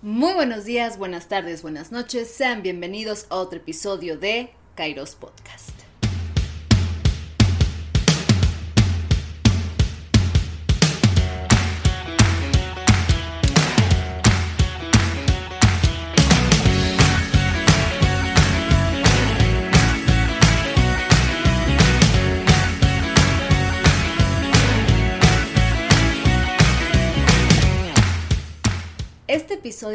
Muy 0.00 0.32
buenos 0.32 0.64
días, 0.64 0.96
buenas 0.96 1.26
tardes, 1.26 1.62
buenas 1.62 1.90
noches. 1.90 2.30
Sean 2.30 2.62
bienvenidos 2.62 3.26
a 3.30 3.34
otro 3.34 3.58
episodio 3.58 4.16
de 4.16 4.50
Kairos 4.76 5.16
Podcast. 5.16 5.87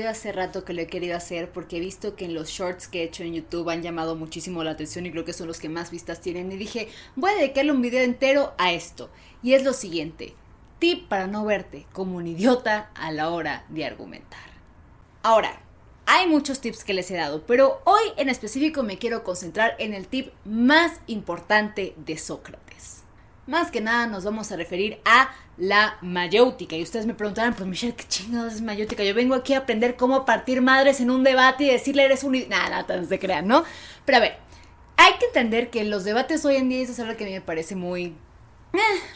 Hace 0.07 0.31
rato 0.31 0.63
que 0.63 0.73
lo 0.73 0.81
he 0.81 0.87
querido 0.87 1.15
hacer 1.15 1.51
porque 1.51 1.77
he 1.77 1.79
visto 1.79 2.15
que 2.15 2.25
en 2.25 2.33
los 2.33 2.49
shorts 2.49 2.87
que 2.87 3.01
he 3.01 3.03
hecho 3.03 3.23
en 3.23 3.33
YouTube 3.33 3.69
han 3.69 3.81
llamado 3.81 4.15
muchísimo 4.15 4.63
la 4.63 4.71
atención 4.71 5.05
y 5.05 5.11
creo 5.11 5.25
que 5.25 5.33
son 5.33 5.47
los 5.47 5.59
que 5.59 5.69
más 5.69 5.91
vistas 5.91 6.21
tienen 6.21 6.51
y 6.51 6.57
dije, 6.57 6.89
voy 7.15 7.31
a 7.31 7.35
dedicarle 7.35 7.71
un 7.71 7.81
video 7.81 8.03
entero 8.03 8.53
a 8.57 8.71
esto. 8.71 9.09
Y 9.41 9.53
es 9.53 9.63
lo 9.63 9.73
siguiente, 9.73 10.33
tip 10.79 11.07
para 11.07 11.27
no 11.27 11.45
verte 11.45 11.85
como 11.91 12.17
un 12.17 12.27
idiota 12.27 12.91
a 12.95 13.11
la 13.11 13.29
hora 13.29 13.65
de 13.69 13.85
argumentar. 13.85 14.51
Ahora, 15.23 15.61
hay 16.05 16.27
muchos 16.27 16.59
tips 16.59 16.83
que 16.83 16.93
les 16.93 17.09
he 17.11 17.15
dado, 17.15 17.45
pero 17.45 17.81
hoy 17.85 18.03
en 18.17 18.29
específico 18.29 18.83
me 18.83 18.97
quiero 18.97 19.23
concentrar 19.23 19.75
en 19.79 19.93
el 19.93 20.07
tip 20.07 20.33
más 20.45 20.99
importante 21.07 21.95
de 21.97 22.17
Sócrates. 22.17 23.02
Más 23.45 23.71
que 23.71 23.81
nada 23.81 24.07
nos 24.07 24.23
vamos 24.23 24.51
a 24.51 24.55
referir 24.55 24.99
a 25.03 25.29
la 25.57 25.97
mayéutica. 26.01 26.75
Y 26.75 26.83
ustedes 26.83 27.05
me 27.05 27.13
preguntarán, 27.13 27.53
pues 27.53 27.67
Michelle, 27.67 27.95
¿qué 27.95 28.05
chingados 28.07 28.53
es 28.53 28.61
mayéutica? 28.61 29.03
Yo 29.03 29.13
vengo 29.13 29.35
aquí 29.35 29.53
a 29.53 29.59
aprender 29.59 29.95
cómo 29.95 30.25
partir 30.25 30.61
madres 30.61 31.01
en 31.01 31.11
un 31.11 31.23
debate 31.23 31.65
y 31.65 31.71
decirle 31.71 32.05
eres 32.05 32.23
un... 32.23 32.33
Nada, 32.47 32.69
nada, 32.69 32.97
no 32.97 33.05
se 33.05 33.19
crean, 33.19 33.47
¿no? 33.47 33.63
Pero 34.05 34.17
a 34.17 34.21
ver, 34.21 34.37
hay 34.95 35.13
que 35.19 35.25
entender 35.25 35.69
que 35.69 35.83
los 35.83 36.05
debates 36.05 36.45
hoy 36.45 36.55
en 36.55 36.69
día, 36.69 36.81
eso 36.81 36.93
es 36.93 36.99
algo 36.99 37.17
que 37.17 37.25
a 37.25 37.27
mí 37.27 37.33
me 37.33 37.41
parece 37.41 37.75
muy 37.75 38.15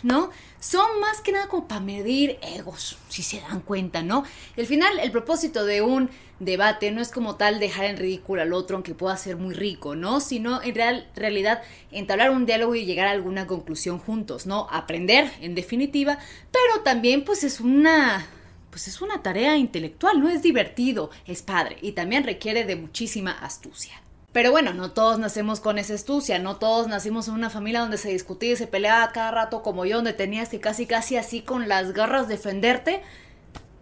¿no? 0.03 0.29
Son 0.59 0.99
más 0.99 1.21
que 1.21 1.31
nada 1.31 1.47
como 1.47 1.67
para 1.67 1.81
medir 1.81 2.39
egos, 2.41 2.97
si 3.09 3.23
se 3.23 3.41
dan 3.41 3.61
cuenta, 3.61 4.01
¿no? 4.01 4.23
al 4.57 4.65
final, 4.65 4.99
el 4.99 5.11
propósito 5.11 5.65
de 5.65 5.81
un 5.81 6.09
debate 6.39 6.91
no 6.91 7.01
es 7.01 7.11
como 7.11 7.35
tal 7.35 7.59
dejar 7.59 7.85
en 7.85 7.97
ridículo 7.97 8.41
al 8.41 8.53
otro, 8.53 8.75
aunque 8.75 8.93
pueda 8.93 9.17
ser 9.17 9.37
muy 9.37 9.53
rico, 9.53 9.95
¿no? 9.95 10.19
Sino 10.19 10.61
en 10.61 10.75
real, 10.75 11.07
realidad 11.15 11.61
entablar 11.91 12.31
un 12.31 12.45
diálogo 12.45 12.75
y 12.75 12.85
llegar 12.85 13.07
a 13.07 13.11
alguna 13.11 13.47
conclusión 13.47 13.97
juntos, 13.99 14.45
¿no? 14.45 14.67
Aprender, 14.69 15.31
en 15.41 15.55
definitiva, 15.55 16.19
pero 16.51 16.83
también 16.83 17.23
pues 17.23 17.43
es 17.43 17.59
una 17.59 18.27
pues 18.69 18.87
es 18.87 19.01
una 19.01 19.23
tarea 19.23 19.57
intelectual, 19.57 20.19
no 20.19 20.29
es 20.29 20.43
divertido, 20.43 21.09
es 21.25 21.41
padre 21.41 21.77
y 21.81 21.93
también 21.93 22.23
requiere 22.23 22.63
de 22.63 22.75
muchísima 22.75 23.31
astucia. 23.31 23.99
Pero 24.37 24.51
bueno, 24.51 24.71
no 24.71 24.91
todos 24.91 25.17
nacemos 25.17 25.59
con 25.59 25.79
esa 25.79 25.95
astucia, 25.95 26.37
no 26.37 26.57
todos 26.57 26.87
nacimos 26.87 27.27
en 27.27 27.33
una 27.33 27.49
familia 27.49 27.79
donde 27.79 27.97
se 27.97 28.09
discutía 28.09 28.51
y 28.51 28.55
se 28.55 28.67
peleaba 28.67 29.11
cada 29.11 29.31
rato 29.31 29.63
como 29.63 29.83
yo, 29.83 29.95
donde 29.95 30.13
tenías 30.13 30.49
que 30.49 30.59
casi 30.59 30.85
casi 30.85 31.17
así 31.17 31.41
con 31.41 31.67
las 31.67 31.91
garras 31.91 32.27
defenderte. 32.27 33.01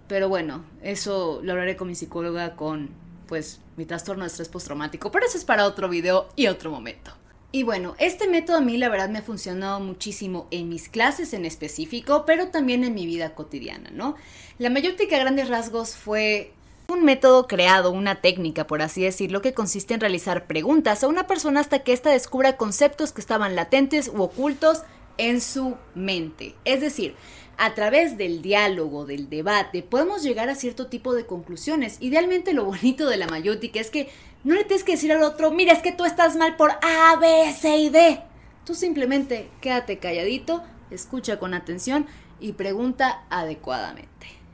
Pero 0.08 0.30
bueno, 0.30 0.64
eso 0.82 1.42
lo 1.44 1.52
hablaré 1.52 1.76
con 1.76 1.90
mi 1.90 1.96
psicóloga 1.96 2.56
con 2.56 2.92
pues 3.28 3.60
mi 3.76 3.86
trastorno 3.86 4.24
de 4.24 4.28
estrés 4.28 4.48
postraumático, 4.48 5.12
pero 5.12 5.26
eso 5.26 5.38
es 5.38 5.44
para 5.44 5.66
otro 5.66 5.90
video 5.90 6.30
y 6.38 6.48
otro 6.48 6.72
momento. 6.72 7.12
Y 7.52 7.64
bueno, 7.64 7.96
este 8.00 8.30
método 8.30 8.56
a 8.56 8.62
mí 8.62 8.78
la 8.78 8.88
verdad 8.88 9.10
me 9.10 9.20
ha 9.20 9.24
funcionado 9.24 9.82
muchísimo 9.82 10.48
en 10.52 10.70
mis 10.70 10.88
clases 10.88 11.34
en 11.34 11.44
específico, 11.44 12.24
pero 12.26 12.48
también 12.48 12.86
en 12.86 12.94
mi 12.94 13.06
vida 13.06 13.36
cotidiana, 13.36 13.90
¿no? 13.92 14.16
La 14.58 14.70
mayor 14.70 14.94
a 14.94 15.18
grandes 15.18 15.50
rasgos 15.50 15.98
fue 15.98 16.54
un 16.88 17.04
método 17.04 17.48
creado, 17.48 17.92
una 17.92 18.22
técnica, 18.22 18.68
por 18.68 18.82
así 18.82 19.04
decirlo, 19.04 19.42
que 19.42 19.54
consiste 19.54 19.94
en 19.94 20.00
realizar 20.00 20.48
preguntas 20.48 21.04
a 21.04 21.08
una 21.08 21.28
persona 21.28 21.60
hasta 21.60 21.80
que 21.80 21.94
ésta 21.94 22.12
descubra 22.12 22.58
conceptos 22.58 23.12
que 23.12 23.22
estaban 23.22 23.56
latentes 23.56 24.10
u 24.14 24.22
ocultos 24.22 24.84
en 25.18 25.42
su 25.42 25.78
mente. 25.94 26.56
Es 26.66 26.82
decir, 26.82 27.16
a 27.58 27.74
través 27.74 28.18
del 28.18 28.42
diálogo, 28.42 29.06
del 29.06 29.30
debate, 29.30 29.82
podemos 29.82 30.24
llegar 30.24 30.50
a 30.50 30.56
cierto 30.56 30.88
tipo 30.88 31.14
de 31.14 31.26
conclusiones. 31.26 31.98
Idealmente 32.02 32.54
lo 32.54 32.66
bonito 32.66 33.08
de 33.08 33.18
la 33.18 33.28
mayótica 33.28 33.80
es 33.80 33.90
que 33.90 34.10
no 34.44 34.56
le 34.56 34.64
tienes 34.64 34.84
que 34.84 34.94
decir 34.94 35.12
al 35.12 35.24
otro, 35.24 35.52
mira, 35.52 35.74
es 35.74 35.82
que 35.82 35.92
tú 35.92 36.06
estás 36.06 36.36
mal 36.36 36.56
por 36.56 36.72
A, 36.82 37.16
B, 37.20 37.54
C 37.54 37.78
y 37.78 37.90
D. 37.90 38.22
Tú 38.66 38.76
simplemente 38.76 39.50
quédate 39.62 40.00
calladito, 40.00 40.64
escucha 40.92 41.40
con 41.40 41.54
atención 41.54 42.08
y 42.40 42.54
pregunta 42.54 43.24
adecuadamente. 43.30 44.45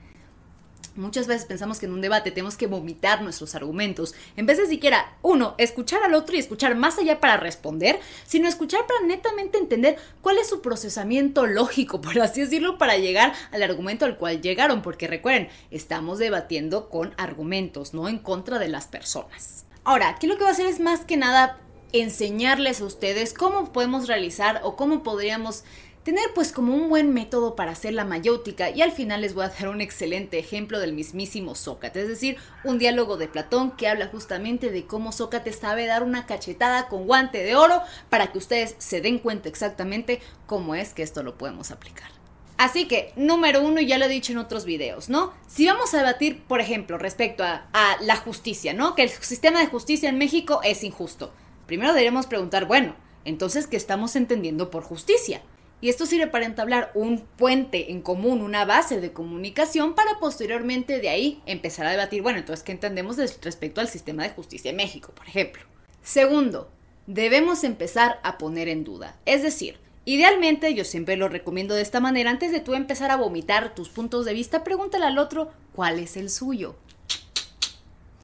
Muchas 0.95 1.25
veces 1.25 1.45
pensamos 1.45 1.79
que 1.79 1.85
en 1.85 1.93
un 1.93 2.01
debate 2.01 2.31
tenemos 2.31 2.57
que 2.57 2.67
vomitar 2.67 3.21
nuestros 3.21 3.55
argumentos, 3.55 4.13
en 4.35 4.45
vez 4.45 4.57
de 4.57 4.67
siquiera, 4.67 5.15
uno, 5.21 5.55
escuchar 5.57 6.03
al 6.03 6.13
otro 6.13 6.35
y 6.35 6.39
escuchar 6.39 6.75
más 6.75 6.97
allá 6.97 7.21
para 7.21 7.37
responder, 7.37 7.99
sino 8.25 8.49
escuchar 8.49 8.85
para 8.87 9.05
netamente 9.05 9.57
entender 9.57 9.95
cuál 10.21 10.37
es 10.37 10.49
su 10.49 10.61
procesamiento 10.61 11.47
lógico, 11.47 12.01
por 12.01 12.19
así 12.19 12.41
decirlo, 12.41 12.77
para 12.77 12.97
llegar 12.97 13.33
al 13.51 13.63
argumento 13.63 14.03
al 14.03 14.17
cual 14.17 14.41
llegaron, 14.41 14.81
porque 14.81 15.07
recuerden, 15.07 15.47
estamos 15.71 16.19
debatiendo 16.19 16.89
con 16.89 17.13
argumentos, 17.17 17.93
no 17.93 18.09
en 18.09 18.19
contra 18.19 18.59
de 18.59 18.67
las 18.67 18.87
personas. 18.87 19.65
Ahora, 19.85 20.09
aquí 20.09 20.27
lo 20.27 20.37
que 20.37 20.43
va 20.43 20.49
a 20.49 20.53
hacer 20.53 20.67
es 20.67 20.81
más 20.81 21.05
que 21.05 21.15
nada 21.15 21.57
enseñarles 21.93 22.81
a 22.81 22.85
ustedes 22.85 23.33
cómo 23.33 23.71
podemos 23.71 24.07
realizar 24.07 24.61
o 24.63 24.75
cómo 24.75 25.03
podríamos 25.03 25.63
tener 26.03 26.25
pues 26.33 26.51
como 26.51 26.73
un 26.73 26.89
buen 26.89 27.13
método 27.13 27.55
para 27.55 27.71
hacer 27.71 27.93
la 27.93 28.05
mayótica 28.05 28.69
y 28.69 28.81
al 28.81 28.91
final 28.91 29.21
les 29.21 29.33
voy 29.33 29.45
a 29.45 29.49
dar 29.49 29.69
un 29.69 29.81
excelente 29.81 30.39
ejemplo 30.39 30.79
del 30.79 30.93
mismísimo 30.93 31.55
Sócrates, 31.55 32.03
es 32.03 32.09
decir, 32.09 32.37
un 32.63 32.79
diálogo 32.79 33.17
de 33.17 33.27
Platón 33.27 33.71
que 33.71 33.87
habla 33.87 34.07
justamente 34.07 34.71
de 34.71 34.85
cómo 34.85 35.11
Sócrates 35.11 35.57
sabe 35.57 35.85
dar 35.85 36.03
una 36.03 36.25
cachetada 36.25 36.87
con 36.87 37.05
guante 37.05 37.43
de 37.43 37.55
oro 37.55 37.81
para 38.09 38.31
que 38.31 38.37
ustedes 38.37 38.75
se 38.79 39.01
den 39.01 39.19
cuenta 39.19 39.49
exactamente 39.49 40.21
cómo 40.47 40.75
es 40.75 40.93
que 40.93 41.03
esto 41.03 41.23
lo 41.23 41.37
podemos 41.37 41.71
aplicar. 41.71 42.09
Así 42.57 42.87
que, 42.87 43.11
número 43.15 43.63
uno, 43.63 43.81
ya 43.81 43.97
lo 43.97 44.05
he 44.05 44.09
dicho 44.09 44.33
en 44.33 44.37
otros 44.37 44.65
videos, 44.65 45.09
¿no? 45.09 45.33
Si 45.47 45.65
vamos 45.65 45.95
a 45.95 45.97
debatir, 45.97 46.43
por 46.43 46.61
ejemplo, 46.61 46.99
respecto 46.99 47.43
a, 47.43 47.65
a 47.73 47.97
la 48.01 48.15
justicia, 48.17 48.73
¿no? 48.73 48.93
Que 48.93 49.01
el 49.01 49.09
sistema 49.09 49.59
de 49.59 49.65
justicia 49.65 50.09
en 50.09 50.19
México 50.19 50.61
es 50.63 50.83
injusto. 50.83 51.33
Primero 51.65 51.91
deberíamos 51.91 52.27
preguntar, 52.27 52.65
bueno, 52.65 52.95
entonces, 53.25 53.65
¿qué 53.65 53.77
estamos 53.77 54.15
entendiendo 54.15 54.69
por 54.69 54.83
justicia? 54.83 55.41
Y 55.81 55.89
esto 55.89 56.05
sirve 56.05 56.27
para 56.27 56.45
entablar 56.45 56.91
un 56.93 57.19
puente 57.19 57.91
en 57.91 58.01
común, 58.01 58.41
una 58.41 58.65
base 58.65 59.01
de 59.01 59.13
comunicación 59.13 59.95
para 59.95 60.19
posteriormente 60.19 60.99
de 60.99 61.09
ahí 61.09 61.41
empezar 61.47 61.87
a 61.87 61.91
debatir, 61.91 62.21
bueno, 62.21 62.37
entonces, 62.37 62.63
¿qué 62.63 62.71
entendemos 62.71 63.17
respecto 63.17 63.81
al 63.81 63.87
sistema 63.87 64.21
de 64.21 64.29
justicia 64.29 64.69
en 64.69 64.77
México, 64.77 65.11
por 65.15 65.27
ejemplo? 65.27 65.63
Segundo, 66.03 66.69
debemos 67.07 67.63
empezar 67.63 68.19
a 68.21 68.37
poner 68.37 68.69
en 68.69 68.83
duda. 68.83 69.17
Es 69.25 69.41
decir, 69.41 69.79
idealmente, 70.05 70.75
yo 70.75 70.83
siempre 70.83 71.17
lo 71.17 71.29
recomiendo 71.29 71.73
de 71.73 71.81
esta 71.81 71.99
manera, 71.99 72.29
antes 72.29 72.51
de 72.51 72.59
tú 72.59 72.75
empezar 72.75 73.09
a 73.09 73.17
vomitar 73.17 73.73
tus 73.73 73.89
puntos 73.89 74.25
de 74.25 74.33
vista, 74.33 74.63
pregúntale 74.63 75.05
al 75.05 75.17
otro 75.17 75.51
cuál 75.73 75.97
es 75.97 76.15
el 76.15 76.29
suyo. 76.29 76.75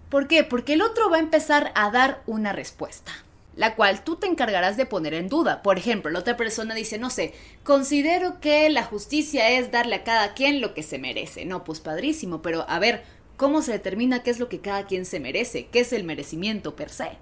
¿Por 0.09 0.27
qué? 0.27 0.43
Porque 0.43 0.73
el 0.73 0.83
otro 0.83 1.09
va 1.09 1.17
a 1.17 1.21
empezar 1.21 1.71
a 1.73 1.89
dar 1.89 2.21
una 2.27 2.53
respuesta 2.53 3.11
la 3.57 3.75
cual 3.75 4.03
tú 4.03 4.15
te 4.15 4.27
encargarás 4.27 4.77
de 4.77 4.85
poner 4.85 5.15
en 5.15 5.27
duda. 5.27 5.61
Por 5.63 5.77
ejemplo, 5.77 6.11
la 6.11 6.19
otra 6.19 6.37
persona 6.37 6.75
dice, 6.75 6.99
no 6.99 7.09
sé, 7.09 7.33
considero 7.63 8.39
que 8.39 8.69
la 8.69 8.83
justicia 8.83 9.49
es 9.49 9.71
darle 9.71 9.95
a 9.95 10.03
cada 10.03 10.33
quien 10.35 10.61
lo 10.61 10.73
que 10.73 10.83
se 10.83 10.99
merece. 10.99 11.43
No, 11.43 11.63
pues 11.63 11.79
padrísimo, 11.79 12.41
pero 12.41 12.65
a 12.69 12.79
ver, 12.79 13.03
¿cómo 13.35 13.61
se 13.61 13.73
determina 13.73 14.21
qué 14.23 14.29
es 14.29 14.39
lo 14.39 14.47
que 14.47 14.61
cada 14.61 14.85
quien 14.85 15.05
se 15.05 15.19
merece? 15.19 15.67
¿Qué 15.67 15.79
es 15.79 15.91
el 15.91 16.03
merecimiento 16.03 16.75
per 16.75 16.89
se? 16.89 17.17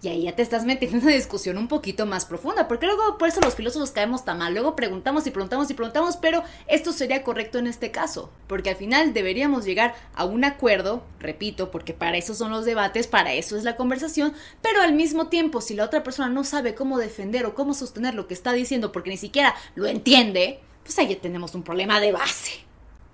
Y 0.00 0.08
ahí 0.08 0.22
ya 0.22 0.36
te 0.36 0.42
estás 0.42 0.64
metiendo 0.64 0.98
en 0.98 1.02
una 1.02 1.14
discusión 1.14 1.58
un 1.58 1.66
poquito 1.66 2.06
más 2.06 2.24
profunda, 2.24 2.68
porque 2.68 2.86
luego 2.86 3.18
por 3.18 3.28
eso 3.28 3.40
los 3.40 3.56
filósofos 3.56 3.90
caemos 3.90 4.24
tan 4.24 4.38
mal. 4.38 4.52
Luego 4.52 4.76
preguntamos 4.76 5.26
y 5.26 5.32
preguntamos 5.32 5.68
y 5.70 5.74
preguntamos, 5.74 6.16
pero 6.16 6.44
esto 6.68 6.92
sería 6.92 7.24
correcto 7.24 7.58
en 7.58 7.66
este 7.66 7.90
caso, 7.90 8.30
porque 8.46 8.70
al 8.70 8.76
final 8.76 9.12
deberíamos 9.12 9.64
llegar 9.64 9.94
a 10.14 10.24
un 10.24 10.44
acuerdo, 10.44 11.02
repito, 11.18 11.72
porque 11.72 11.94
para 11.94 12.16
eso 12.16 12.34
son 12.34 12.52
los 12.52 12.64
debates, 12.64 13.08
para 13.08 13.32
eso 13.32 13.56
es 13.56 13.64
la 13.64 13.76
conversación, 13.76 14.34
pero 14.62 14.82
al 14.82 14.92
mismo 14.92 15.26
tiempo, 15.26 15.60
si 15.60 15.74
la 15.74 15.84
otra 15.84 16.04
persona 16.04 16.28
no 16.28 16.44
sabe 16.44 16.76
cómo 16.76 16.98
defender 16.98 17.44
o 17.44 17.56
cómo 17.56 17.74
sostener 17.74 18.14
lo 18.14 18.28
que 18.28 18.34
está 18.34 18.52
diciendo 18.52 18.92
porque 18.92 19.10
ni 19.10 19.16
siquiera 19.16 19.56
lo 19.74 19.86
entiende, 19.86 20.60
pues 20.84 20.96
ahí 21.00 21.16
tenemos 21.16 21.56
un 21.56 21.64
problema 21.64 21.98
de 21.98 22.12
base. 22.12 22.52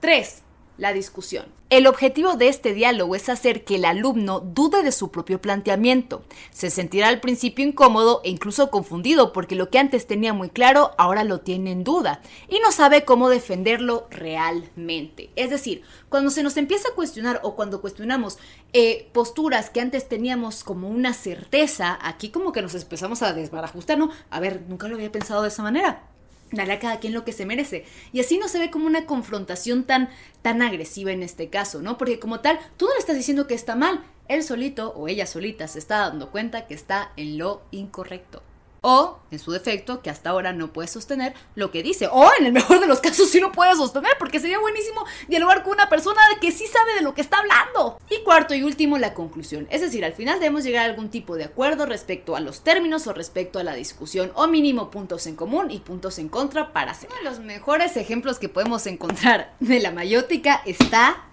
3 0.01 0.44
la 0.79 0.93
discusión. 0.93 1.47
El 1.71 1.87
objetivo 1.89 2.37
de 2.37 2.49
este 2.49 2.73
diálogo 2.73 3.17
es 3.17 3.29
hacer 3.29 3.65
que 3.65 3.77
el 3.77 3.85
alumno 3.85 4.39
dude 4.39 4.83
de 4.83 4.93
su 4.93 5.11
propio 5.11 5.41
planteamiento. 5.41 6.23
Se 6.53 6.71
sentirá 6.71 7.09
al 7.09 7.21
principio 7.21 7.67
incómodo 7.67 8.21
e 8.23 8.31
incluso 8.31 8.71
confundido 8.71 9.33
porque 9.33 9.57
lo 9.57 9.71
que 9.71 9.79
antes 9.79 10.07
tenía 10.07 10.33
muy 10.33 10.51
claro 10.51 10.93
ahora 10.99 11.25
lo 11.25 11.41
tiene 11.41 11.73
en 11.73 11.83
duda 11.83 12.21
y 12.49 12.61
no 12.61 12.71
sabe 12.71 13.05
cómo 13.05 13.29
defenderlo 13.29 14.07
realmente. 14.11 15.31
Es 15.35 15.51
decir, 15.51 15.83
cuando 16.09 16.31
se 16.31 16.43
nos 16.43 16.57
empieza 16.57 16.91
a 16.91 16.95
cuestionar 16.95 17.41
o 17.43 17.57
cuando 17.57 17.81
cuestionamos 17.81 18.39
eh, 18.73 19.09
posturas 19.13 19.71
que 19.71 19.81
antes 19.81 20.09
teníamos 20.09 20.63
como 20.63 20.89
una 20.89 21.13
certeza, 21.13 21.99
aquí 22.03 22.29
como 22.29 22.53
que 22.53 22.63
nos 22.63 22.75
empezamos 22.75 23.23
a 23.23 23.33
desbarajustar, 23.33 23.99
¿no? 23.99 24.11
A 24.31 24.39
ver, 24.39 24.63
nunca 24.69 24.87
lo 24.87 24.95
había 24.95 25.11
pensado 25.11 25.43
de 25.43 25.49
esa 25.49 25.63
manera 25.63 26.14
Dale 26.55 26.73
a 26.73 26.79
cada 26.79 27.01
quien 27.01 27.13
lo 27.13 27.25
que 27.25 27.33
se 27.33 27.47
merece. 27.47 27.85
Y 28.13 28.21
así 28.21 28.39
no 28.39 28.49
se 28.49 28.59
ve 28.59 28.71
como 28.71 28.87
una 28.87 29.07
confrontación 29.07 29.85
tan, 29.85 30.09
tan 30.43 30.63
agresiva 30.63 31.13
en 31.13 31.23
este 31.23 31.51
caso, 31.51 31.83
¿no? 31.83 31.99
Porque 31.99 32.19
como 32.19 32.41
tal, 32.41 32.59
tú 32.77 32.87
no 32.87 32.93
le 32.93 32.99
estás 32.99 33.17
diciendo 33.17 33.47
que 33.47 33.55
está 33.55 33.77
mal. 33.77 34.05
Él 34.29 34.43
solito 34.43 34.93
o 34.97 35.09
ella 35.09 35.27
solita 35.27 35.69
se 35.69 35.79
está 35.79 35.99
dando 35.99 36.31
cuenta 36.31 36.67
que 36.67 36.75
está 36.75 37.13
en 37.17 37.39
lo 37.39 37.63
incorrecto 37.71 38.43
o, 38.87 39.19
en 39.31 39.39
su 39.39 39.51
defecto, 39.51 40.03
que 40.03 40.11
hasta 40.11 40.29
ahora 40.29 40.53
no 40.53 40.71
puede 40.71 40.89
sostener 40.89 41.33
lo 41.55 41.71
que 41.71 41.83
dice, 41.83 42.07
o 42.13 42.31
en 42.39 42.45
el 42.45 42.53
mejor 42.53 42.81
de 42.81 42.87
los 42.87 43.01
casos 43.01 43.31
sí 43.31 43.41
lo 43.41 43.51
puede 43.51 43.75
sostener, 43.75 44.13
porque 44.19 44.41
sería 44.41 44.59
buenísimo 44.59 45.07
dialogar 45.27 45.63
con 45.63 45.73
una 45.73 45.89
persona 45.89 46.21
que 46.39 46.53
sí 46.53 46.67
sabe 46.67 46.95
de 46.95 47.01
lo 47.01 47.15
que 47.15 47.23
está 47.23 47.39
hablando. 47.39 47.99
Y 48.11 48.23
cuarto 48.25 48.55
y 48.55 48.63
último, 48.63 48.99
la 48.99 49.15
conclusión. 49.15 49.67
Es 49.71 49.81
decir, 49.81 50.05
al 50.05 50.13
final 50.13 50.39
debemos 50.39 50.65
llegar 50.65 50.83
a 50.83 50.91
algún 50.91 51.09
tipo 51.09 51.37
de 51.37 51.45
acuerdo 51.45 51.87
respecto 51.87 52.37
a 52.37 52.41
los 52.41 52.61
términos 52.61 53.07
o 53.07 53.15
respecto 53.15 53.59
a 53.59 53.65
la 53.65 53.75
discusión, 53.75 54.31
o 54.35 54.49
mínimo 54.49 54.91
puntos 54.91 55.27
en 55.27 55.35
común 55.35 55.71
y 55.71 55.79
puntos 55.79 56.19
en 56.19 56.29
contra 56.29 56.75
para 56.75 56.91
hacer. 56.91 57.09
Uno 57.11 57.19
de 57.19 57.37
los 57.37 57.41
mejores 57.41 57.97
ejemplos 57.97 58.39
que 58.39 58.51
podemos 58.51 58.87
encontrar 58.87 59.55
de 59.61 59.81
la 59.81 59.93
mayótica 59.93 60.61
está 60.67 61.25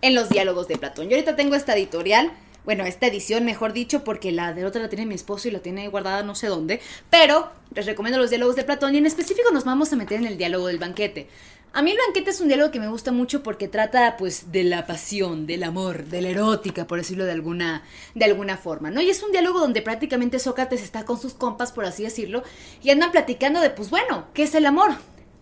en 0.00 0.14
los 0.14 0.28
diálogos 0.28 0.68
de 0.68 0.76
Platón. 0.76 1.08
Yo 1.08 1.16
ahorita 1.16 1.34
tengo 1.34 1.56
esta 1.56 1.74
editorial 1.74 2.30
bueno, 2.64 2.84
esta 2.84 3.06
edición, 3.06 3.44
mejor 3.44 3.72
dicho, 3.72 4.04
porque 4.04 4.32
la 4.32 4.52
de 4.52 4.64
otra 4.64 4.82
la 4.82 4.88
tiene 4.88 5.06
mi 5.06 5.14
esposo 5.14 5.48
y 5.48 5.50
la 5.50 5.58
tiene 5.58 5.88
guardada 5.88 6.22
no 6.22 6.34
sé 6.34 6.46
dónde, 6.46 6.80
pero 7.10 7.50
les 7.74 7.86
recomiendo 7.86 8.18
los 8.18 8.30
diálogos 8.30 8.56
de 8.56 8.64
Platón 8.64 8.94
y 8.94 8.98
en 8.98 9.06
específico 9.06 9.50
nos 9.52 9.64
vamos 9.64 9.92
a 9.92 9.96
meter 9.96 10.18
en 10.18 10.26
el 10.26 10.38
diálogo 10.38 10.68
del 10.68 10.78
banquete. 10.78 11.28
A 11.76 11.82
mí 11.82 11.90
el 11.90 11.98
banquete 12.06 12.30
es 12.30 12.40
un 12.40 12.46
diálogo 12.46 12.70
que 12.70 12.78
me 12.78 12.86
gusta 12.86 13.10
mucho 13.10 13.42
porque 13.42 13.66
trata 13.66 14.16
pues 14.16 14.52
de 14.52 14.62
la 14.62 14.86
pasión, 14.86 15.44
del 15.44 15.64
amor, 15.64 16.04
de 16.04 16.22
la 16.22 16.28
erótica, 16.28 16.86
por 16.86 16.98
decirlo 16.98 17.24
de 17.24 17.32
alguna, 17.32 17.82
de 18.14 18.24
alguna 18.24 18.56
forma, 18.56 18.92
¿no? 18.92 19.00
Y 19.02 19.10
es 19.10 19.24
un 19.24 19.32
diálogo 19.32 19.58
donde 19.58 19.82
prácticamente 19.82 20.38
Sócrates 20.38 20.82
está 20.82 21.04
con 21.04 21.20
sus 21.20 21.34
compas, 21.34 21.72
por 21.72 21.84
así 21.84 22.04
decirlo, 22.04 22.44
y 22.80 22.90
andan 22.90 23.10
platicando 23.10 23.60
de 23.60 23.70
pues 23.70 23.90
bueno, 23.90 24.28
¿qué 24.34 24.44
es 24.44 24.54
el 24.54 24.66
amor? 24.66 24.92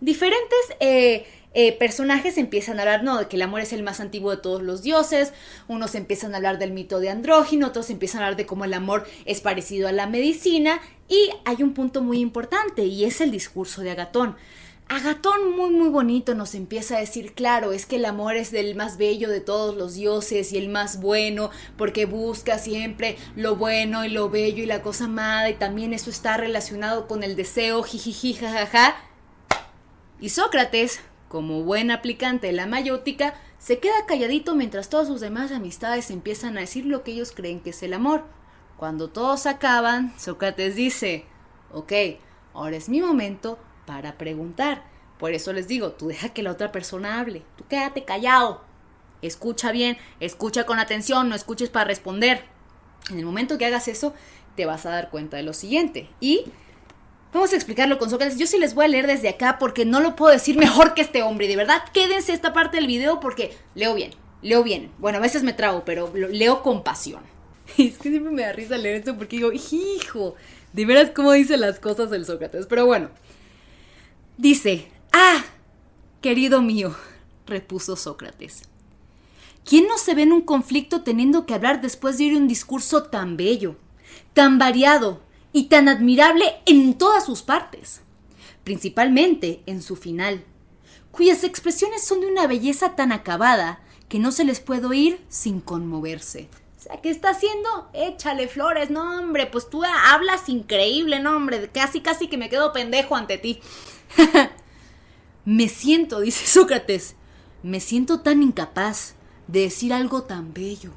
Diferentes 0.00 0.58
eh, 0.80 1.26
eh, 1.54 1.72
personajes 1.72 2.38
empiezan 2.38 2.78
a 2.78 2.82
hablar, 2.82 3.04
no, 3.04 3.18
de 3.18 3.28
que 3.28 3.36
el 3.36 3.42
amor 3.42 3.60
es 3.60 3.72
el 3.72 3.82
más 3.82 4.00
antiguo 4.00 4.30
de 4.30 4.38
todos 4.38 4.62
los 4.62 4.82
dioses, 4.82 5.32
unos 5.68 5.94
empiezan 5.94 6.32
a 6.32 6.38
hablar 6.38 6.58
del 6.58 6.72
mito 6.72 6.98
de 6.98 7.10
andrógino, 7.10 7.66
otros 7.66 7.90
empiezan 7.90 8.22
a 8.22 8.26
hablar 8.26 8.36
de 8.36 8.46
cómo 8.46 8.64
el 8.64 8.74
amor 8.74 9.06
es 9.26 9.40
parecido 9.40 9.88
a 9.88 9.92
la 9.92 10.06
medicina, 10.06 10.80
y 11.08 11.30
hay 11.44 11.62
un 11.62 11.74
punto 11.74 12.00
muy 12.00 12.20
importante, 12.20 12.84
y 12.84 13.04
es 13.04 13.20
el 13.20 13.30
discurso 13.30 13.82
de 13.82 13.90
Agatón. 13.90 14.36
Agatón 14.88 15.56
muy 15.56 15.70
muy 15.70 15.88
bonito 15.88 16.34
nos 16.34 16.54
empieza 16.54 16.96
a 16.96 17.00
decir, 17.00 17.32
claro, 17.32 17.72
es 17.72 17.86
que 17.86 17.96
el 17.96 18.04
amor 18.04 18.36
es 18.36 18.50
del 18.50 18.74
más 18.74 18.98
bello 18.98 19.30
de 19.30 19.40
todos 19.40 19.74
los 19.74 19.94
dioses 19.94 20.52
y 20.52 20.58
el 20.58 20.68
más 20.68 21.00
bueno, 21.00 21.50
porque 21.78 22.04
busca 22.04 22.58
siempre 22.58 23.16
lo 23.34 23.56
bueno 23.56 24.04
y 24.04 24.10
lo 24.10 24.28
bello 24.28 24.62
y 24.62 24.66
la 24.66 24.82
cosa 24.82 25.04
amada, 25.04 25.48
y 25.48 25.54
también 25.54 25.94
eso 25.94 26.10
está 26.10 26.36
relacionado 26.36 27.08
con 27.08 27.22
el 27.22 27.36
deseo, 27.36 27.82
jijiji, 27.82 28.34
jajaja. 28.34 28.96
Y 30.20 30.28
Sócrates, 30.28 31.00
como 31.32 31.62
buen 31.62 31.90
aplicante 31.90 32.48
de 32.48 32.52
la 32.52 32.66
mayótica, 32.66 33.32
se 33.56 33.78
queda 33.78 34.04
calladito 34.06 34.54
mientras 34.54 34.90
todas 34.90 35.08
sus 35.08 35.22
demás 35.22 35.50
amistades 35.50 36.10
empiezan 36.10 36.58
a 36.58 36.60
decir 36.60 36.84
lo 36.84 37.02
que 37.02 37.12
ellos 37.12 37.32
creen 37.32 37.60
que 37.60 37.70
es 37.70 37.82
el 37.82 37.94
amor. 37.94 38.24
Cuando 38.76 39.08
todos 39.08 39.46
acaban, 39.46 40.12
Sócrates 40.18 40.76
dice, 40.76 41.24
ok, 41.72 41.90
ahora 42.52 42.76
es 42.76 42.90
mi 42.90 43.00
momento 43.00 43.58
para 43.86 44.18
preguntar. 44.18 44.84
Por 45.18 45.32
eso 45.32 45.54
les 45.54 45.68
digo, 45.68 45.92
tú 45.92 46.08
deja 46.08 46.28
que 46.34 46.42
la 46.42 46.50
otra 46.50 46.70
persona 46.70 47.18
hable, 47.18 47.44
tú 47.56 47.64
quédate 47.66 48.04
callado. 48.04 48.62
Escucha 49.22 49.72
bien, 49.72 49.96
escucha 50.20 50.66
con 50.66 50.78
atención, 50.78 51.30
no 51.30 51.34
escuches 51.34 51.70
para 51.70 51.86
responder. 51.86 52.44
En 53.08 53.18
el 53.18 53.24
momento 53.24 53.56
que 53.56 53.64
hagas 53.64 53.88
eso, 53.88 54.12
te 54.54 54.66
vas 54.66 54.84
a 54.84 54.90
dar 54.90 55.08
cuenta 55.08 55.38
de 55.38 55.44
lo 55.44 55.54
siguiente. 55.54 56.10
Y 56.20 56.44
Vamos 57.32 57.52
a 57.52 57.56
explicarlo 57.56 57.98
con 57.98 58.10
Sócrates. 58.10 58.38
Yo 58.38 58.46
sí 58.46 58.58
les 58.58 58.74
voy 58.74 58.84
a 58.84 58.88
leer 58.88 59.06
desde 59.06 59.30
acá 59.30 59.58
porque 59.58 59.86
no 59.86 60.00
lo 60.00 60.16
puedo 60.16 60.32
decir 60.32 60.56
mejor 60.58 60.94
que 60.94 61.00
este 61.00 61.22
hombre. 61.22 61.48
De 61.48 61.56
verdad, 61.56 61.82
quédense 61.92 62.32
esta 62.32 62.52
parte 62.52 62.76
del 62.76 62.86
video 62.86 63.20
porque 63.20 63.56
leo 63.74 63.94
bien, 63.94 64.12
leo 64.42 64.62
bien. 64.62 64.90
Bueno, 64.98 65.18
a 65.18 65.22
veces 65.22 65.42
me 65.42 65.52
trago, 65.52 65.84
pero 65.84 66.12
leo 66.14 66.62
con 66.62 66.84
pasión. 66.84 67.22
es 67.78 67.98
que 67.98 68.10
siempre 68.10 68.32
me 68.32 68.42
da 68.42 68.52
risa 68.52 68.76
leer 68.76 68.96
esto 68.96 69.16
porque 69.16 69.36
digo, 69.36 69.50
hijo, 69.52 70.34
de 70.72 70.84
veras 70.84 71.10
cómo 71.14 71.32
dice 71.32 71.56
las 71.56 71.78
cosas 71.78 72.12
el 72.12 72.26
Sócrates. 72.26 72.66
Pero 72.66 72.84
bueno, 72.84 73.08
dice, 74.36 74.88
ah, 75.12 75.42
querido 76.20 76.60
mío, 76.60 76.94
repuso 77.46 77.96
Sócrates. 77.96 78.62
¿Quién 79.64 79.86
no 79.86 79.96
se 79.96 80.14
ve 80.14 80.22
en 80.22 80.32
un 80.32 80.42
conflicto 80.42 81.02
teniendo 81.02 81.46
que 81.46 81.54
hablar 81.54 81.80
después 81.80 82.18
de 82.18 82.24
oír 82.24 82.36
un 82.36 82.48
discurso 82.48 83.04
tan 83.04 83.36
bello, 83.36 83.76
tan 84.34 84.58
variado, 84.58 85.20
y 85.52 85.64
tan 85.64 85.88
admirable 85.88 86.44
en 86.66 86.94
todas 86.94 87.24
sus 87.26 87.42
partes, 87.42 88.00
principalmente 88.64 89.62
en 89.66 89.82
su 89.82 89.96
final, 89.96 90.44
cuyas 91.10 91.44
expresiones 91.44 92.04
son 92.04 92.20
de 92.20 92.26
una 92.26 92.46
belleza 92.46 92.96
tan 92.96 93.12
acabada 93.12 93.80
que 94.08 94.18
no 94.18 94.32
se 94.32 94.44
les 94.44 94.60
puede 94.60 94.86
oír 94.86 95.24
sin 95.28 95.60
conmoverse. 95.60 96.48
O 96.78 96.82
sea, 96.82 97.00
¿qué 97.00 97.10
está 97.10 97.30
haciendo? 97.30 97.88
Échale 97.92 98.48
flores, 98.48 98.90
no 98.90 99.18
hombre, 99.18 99.46
pues 99.46 99.70
tú 99.70 99.82
hablas 99.84 100.48
increíble, 100.48 101.20
no 101.20 101.36
hombre, 101.36 101.68
casi 101.70 102.00
casi 102.00 102.28
que 102.28 102.38
me 102.38 102.48
quedo 102.48 102.72
pendejo 102.72 103.14
ante 103.14 103.38
ti. 103.38 103.60
me 105.44 105.68
siento, 105.68 106.20
dice 106.20 106.46
Sócrates, 106.46 107.14
me 107.62 107.78
siento 107.78 108.20
tan 108.20 108.42
incapaz 108.42 109.14
de 109.46 109.60
decir 109.60 109.92
algo 109.92 110.22
tan 110.22 110.52
bello 110.52 110.92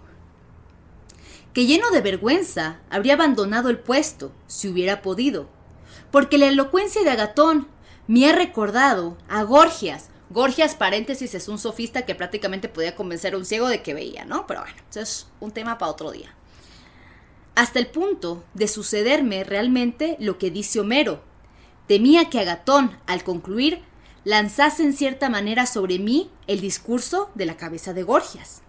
que 1.55 1.65
lleno 1.65 1.89
de 1.89 2.01
vergüenza 2.01 2.81
habría 2.89 3.13
abandonado 3.13 3.69
el 3.69 3.79
puesto 3.79 4.33
si 4.45 4.67
hubiera 4.67 5.01
podido, 5.01 5.47
porque 6.11 6.37
la 6.37 6.47
elocuencia 6.47 7.01
de 7.01 7.11
Agatón 7.11 7.69
me 8.07 8.29
ha 8.29 8.35
recordado 8.35 9.17
a 9.29 9.41
Gorgias. 9.43 10.09
Gorgias, 10.29 10.75
paréntesis, 10.75 11.33
es 11.33 11.47
un 11.47 11.57
sofista 11.57 12.05
que 12.05 12.13
prácticamente 12.13 12.67
podía 12.67 12.93
convencer 12.93 13.33
a 13.33 13.37
un 13.37 13.45
ciego 13.45 13.69
de 13.69 13.81
que 13.81 13.93
veía, 13.93 14.25
¿no? 14.25 14.45
Pero 14.47 14.63
bueno, 14.63 14.75
eso 14.89 14.99
es 14.99 15.27
un 15.39 15.51
tema 15.51 15.77
para 15.77 15.91
otro 15.91 16.11
día. 16.11 16.35
Hasta 17.55 17.79
el 17.79 17.87
punto 17.87 18.43
de 18.53 18.67
sucederme 18.67 19.45
realmente 19.45 20.17
lo 20.19 20.37
que 20.37 20.51
dice 20.51 20.81
Homero. 20.81 21.23
Temía 21.87 22.29
que 22.29 22.41
Agatón, 22.41 22.99
al 23.07 23.23
concluir, 23.23 23.81
lanzase 24.25 24.83
en 24.83 24.91
cierta 24.91 25.29
manera 25.29 25.67
sobre 25.67 25.99
mí 25.99 26.29
el 26.47 26.59
discurso 26.59 27.31
de 27.33 27.45
la 27.45 27.55
cabeza 27.55 27.93
de 27.93 28.03
Gorgias. 28.03 28.61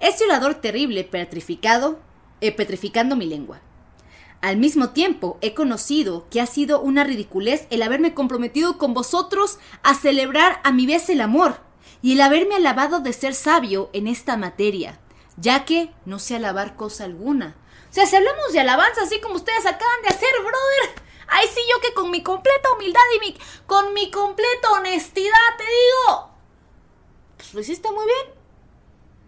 Este 0.00 0.24
orador 0.24 0.56
terrible, 0.56 1.04
petrificado, 1.04 2.00
eh, 2.40 2.52
petrificando 2.52 3.16
mi 3.16 3.26
lengua. 3.26 3.60
Al 4.44 4.58
mismo 4.58 4.90
tiempo, 4.90 5.38
he 5.40 5.54
conocido 5.54 6.26
que 6.28 6.40
ha 6.40 6.46
sido 6.46 6.80
una 6.80 7.02
ridiculez 7.02 7.66
el 7.70 7.82
haberme 7.82 8.12
comprometido 8.12 8.76
con 8.76 8.92
vosotros 8.92 9.58
a 9.82 9.94
celebrar 9.94 10.60
a 10.64 10.70
mi 10.70 10.84
vez 10.84 11.08
el 11.08 11.22
amor 11.22 11.60
y 12.02 12.12
el 12.12 12.20
haberme 12.20 12.56
alabado 12.56 13.00
de 13.00 13.14
ser 13.14 13.34
sabio 13.34 13.88
en 13.94 14.06
esta 14.06 14.36
materia, 14.36 15.00
ya 15.38 15.64
que 15.64 15.94
no 16.04 16.18
sé 16.18 16.36
alabar 16.36 16.76
cosa 16.76 17.04
alguna. 17.04 17.56
O 17.90 17.94
sea, 17.94 18.04
si 18.04 18.16
hablamos 18.16 18.52
de 18.52 18.60
alabanza 18.60 19.04
así 19.04 19.18
como 19.22 19.36
ustedes 19.36 19.64
acaban 19.64 20.02
de 20.02 20.08
hacer, 20.08 20.28
brother, 20.40 21.02
ahí 21.28 21.46
sí 21.48 21.60
yo 21.72 21.80
que 21.80 21.94
con 21.94 22.10
mi 22.10 22.22
completa 22.22 22.72
humildad 22.76 23.00
y 23.16 23.20
mi, 23.20 23.38
con 23.64 23.94
mi 23.94 24.10
completa 24.10 24.72
honestidad 24.72 25.56
te 25.56 25.64
digo, 25.64 26.30
pues 27.38 27.54
lo 27.54 27.60
hiciste 27.60 27.90
muy 27.90 28.04
bien, 28.04 28.34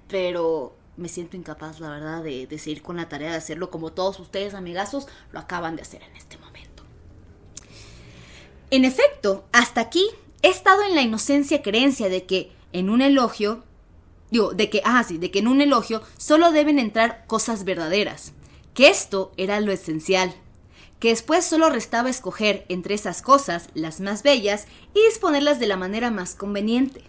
pero 0.08 0.75
me 0.96 1.08
siento 1.08 1.36
incapaz, 1.36 1.80
la 1.80 1.90
verdad, 1.90 2.22
de, 2.22 2.58
seguir 2.58 2.82
con 2.82 2.96
la 2.96 3.08
tarea 3.08 3.30
de 3.30 3.36
hacerlo 3.36 3.70
como 3.70 3.92
todos 3.92 4.18
ustedes, 4.18 4.54
amigazos, 4.54 5.06
lo 5.32 5.38
acaban 5.38 5.76
de 5.76 5.82
hacer 5.82 6.02
en 6.02 6.16
este 6.16 6.38
momento. 6.38 6.82
En 8.70 8.84
efecto, 8.84 9.44
hasta 9.52 9.80
aquí 9.80 10.06
he 10.42 10.48
estado 10.48 10.82
en 10.82 10.94
la 10.94 11.02
inocencia 11.02 11.62
creencia 11.62 12.08
de 12.08 12.24
que 12.24 12.52
en 12.72 12.90
un 12.90 13.02
elogio, 13.02 13.64
digo, 14.30 14.52
de 14.52 14.70
que, 14.70 14.82
ah, 14.84 15.04
sí, 15.04 15.18
de 15.18 15.30
que 15.30 15.40
en 15.40 15.48
un 15.48 15.60
elogio 15.60 16.02
solo 16.16 16.50
deben 16.50 16.78
entrar 16.78 17.26
cosas 17.26 17.64
verdaderas, 17.64 18.32
que 18.74 18.88
esto 18.88 19.32
era 19.36 19.60
lo 19.60 19.72
esencial, 19.72 20.34
que 20.98 21.08
después 21.08 21.44
solo 21.44 21.68
restaba 21.68 22.08
escoger 22.08 22.64
entre 22.68 22.94
esas 22.94 23.22
cosas 23.22 23.68
las 23.74 24.00
más 24.00 24.22
bellas 24.22 24.66
y 24.94 25.02
disponerlas 25.04 25.60
de 25.60 25.66
la 25.66 25.76
manera 25.76 26.10
más 26.10 26.34
conveniente. 26.34 27.02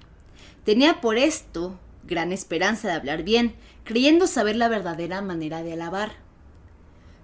Tenía 0.65 0.99
por 0.99 1.17
esto 1.17 1.79
gran 2.07 2.31
esperanza 2.31 2.87
de 2.87 2.93
hablar 2.95 3.23
bien, 3.23 3.55
creyendo 3.83 4.27
saber 4.27 4.55
la 4.55 4.69
verdadera 4.69 5.21
manera 5.21 5.61
de 5.61 5.73
alabar. 5.73 6.13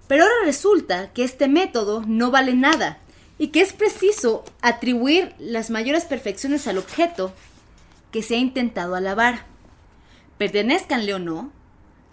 Pero 0.06 0.24
ahora 0.24 0.34
resulta 0.44 1.12
que 1.12 1.24
este 1.24 1.48
método 1.48 2.04
no 2.06 2.30
vale 2.30 2.54
nada 2.54 2.98
y 3.38 3.48
que 3.48 3.60
es 3.60 3.72
preciso 3.72 4.44
atribuir 4.60 5.34
las 5.38 5.70
mayores 5.70 6.04
perfecciones 6.04 6.66
al 6.68 6.78
objeto 6.78 7.32
que 8.12 8.22
se 8.22 8.34
ha 8.34 8.38
intentado 8.38 8.94
alabar, 8.94 9.46
pertenezcanle 10.38 11.14
o 11.14 11.18
no, 11.18 11.50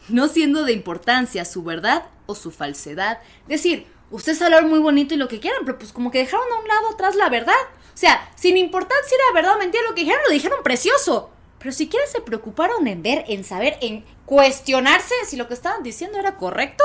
no 0.09 0.27
siendo 0.27 0.63
de 0.63 0.73
importancia 0.73 1.45
su 1.45 1.63
verdad 1.63 2.05
o 2.25 2.33
su 2.33 2.49
falsedad. 2.49 3.19
Es 3.43 3.61
decir, 3.63 3.85
ustedes 4.09 4.41
hablaron 4.41 4.69
muy 4.69 4.79
bonito 4.79 5.13
y 5.13 5.17
lo 5.17 5.27
que 5.27 5.39
quieran, 5.39 5.61
pero 5.65 5.77
pues 5.77 5.91
como 5.91 6.11
que 6.11 6.19
dejaron 6.19 6.51
a 6.51 6.59
un 6.59 6.67
lado 6.67 6.89
atrás 6.93 7.15
la 7.15 7.29
verdad. 7.29 7.53
O 7.93 7.97
sea, 7.97 8.31
sin 8.35 8.57
importar 8.57 8.97
si 9.07 9.15
era 9.15 9.33
verdad 9.33 9.55
o 9.55 9.59
mentira 9.59 9.83
lo 9.87 9.93
que 9.93 10.01
dijeron, 10.01 10.23
lo 10.25 10.33
dijeron 10.33 10.63
precioso. 10.63 11.29
Pero 11.61 11.71
siquiera 11.71 12.05
se 12.07 12.21
preocuparon 12.21 12.87
en 12.87 13.03
ver, 13.03 13.23
en 13.27 13.43
saber, 13.43 13.77
en 13.81 14.03
cuestionarse 14.25 15.13
si 15.27 15.37
lo 15.37 15.47
que 15.47 15.53
estaban 15.53 15.83
diciendo 15.83 16.17
era 16.17 16.35
correcto. 16.35 16.83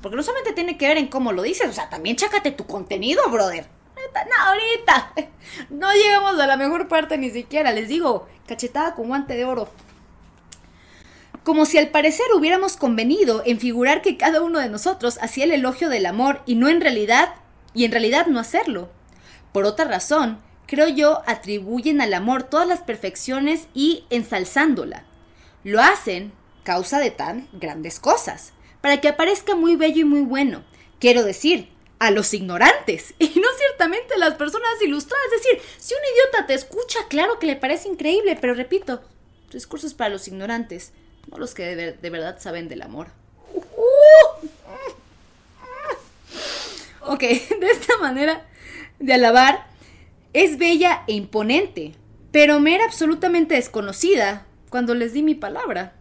Porque 0.00 0.16
no 0.16 0.22
solamente 0.22 0.52
tiene 0.52 0.78
que 0.78 0.86
ver 0.86 0.96
en 0.96 1.08
cómo 1.08 1.32
lo 1.32 1.42
dices, 1.42 1.68
o 1.68 1.72
sea, 1.72 1.90
también 1.90 2.14
chácate 2.14 2.52
tu 2.52 2.66
contenido, 2.66 3.28
brother. 3.30 3.66
no, 3.96 4.44
ahorita. 4.46 5.12
No 5.70 5.92
llegamos 5.92 6.38
a 6.38 6.46
la 6.46 6.56
mejor 6.56 6.86
parte 6.86 7.18
ni 7.18 7.30
siquiera, 7.30 7.72
les 7.72 7.88
digo, 7.88 8.28
cachetada 8.46 8.94
con 8.94 9.08
guante 9.08 9.34
de 9.34 9.44
oro. 9.44 9.68
Como 11.42 11.66
si 11.66 11.76
al 11.76 11.88
parecer 11.88 12.26
hubiéramos 12.36 12.76
convenido 12.76 13.42
en 13.44 13.58
figurar 13.58 14.02
que 14.02 14.16
cada 14.16 14.42
uno 14.42 14.60
de 14.60 14.68
nosotros 14.68 15.18
hacía 15.20 15.44
el 15.44 15.52
elogio 15.52 15.88
del 15.88 16.06
amor 16.06 16.42
y 16.46 16.54
no 16.54 16.68
en 16.68 16.80
realidad, 16.80 17.34
y 17.74 17.84
en 17.84 17.90
realidad 17.90 18.26
no 18.26 18.38
hacerlo. 18.38 18.90
Por 19.52 19.64
otra 19.64 19.86
razón, 19.86 20.38
creo 20.70 20.86
yo, 20.86 21.22
atribuyen 21.26 22.00
al 22.00 22.14
amor 22.14 22.44
todas 22.44 22.68
las 22.68 22.78
perfecciones 22.78 23.66
y 23.74 24.04
ensalzándola. 24.08 25.02
Lo 25.64 25.82
hacen 25.82 26.32
causa 26.62 27.00
de 27.00 27.10
tan 27.10 27.48
grandes 27.52 27.98
cosas, 27.98 28.52
para 28.80 29.00
que 29.00 29.08
aparezca 29.08 29.56
muy 29.56 29.74
bello 29.74 30.02
y 30.02 30.04
muy 30.04 30.20
bueno. 30.20 30.62
Quiero 31.00 31.24
decir, 31.24 31.68
a 31.98 32.12
los 32.12 32.32
ignorantes 32.34 33.14
y 33.18 33.26
no 33.40 33.48
ciertamente 33.58 34.14
a 34.14 34.18
las 34.18 34.34
personas 34.34 34.80
ilustradas. 34.80 35.26
Es 35.34 35.42
decir, 35.42 35.60
si 35.76 35.94
un 35.94 36.00
idiota 36.14 36.46
te 36.46 36.54
escucha, 36.54 37.00
claro 37.08 37.40
que 37.40 37.48
le 37.48 37.56
parece 37.56 37.88
increíble, 37.88 38.38
pero 38.40 38.54
repito, 38.54 39.00
tu 39.48 39.56
discurso 39.56 39.88
es 39.88 39.94
para 39.94 40.10
los 40.10 40.28
ignorantes, 40.28 40.92
no 41.26 41.38
los 41.38 41.52
que 41.52 41.74
de, 41.74 42.10
verdad 42.10 42.38
saben 42.38 42.68
del 42.68 42.82
amor. 42.82 43.08
Ok, 47.00 47.20
de 47.22 47.70
esta 47.72 47.98
manera 47.98 48.46
de 49.00 49.14
alabar 49.14 49.69
es 50.32 50.58
bella 50.58 51.02
e 51.06 51.14
imponente, 51.14 51.92
pero 52.30 52.60
me 52.60 52.74
era 52.74 52.84
absolutamente 52.84 53.54
desconocida 53.54 54.46
cuando 54.68 54.94
les 54.94 55.12
di 55.12 55.22
mi 55.22 55.34
palabra. 55.34 55.96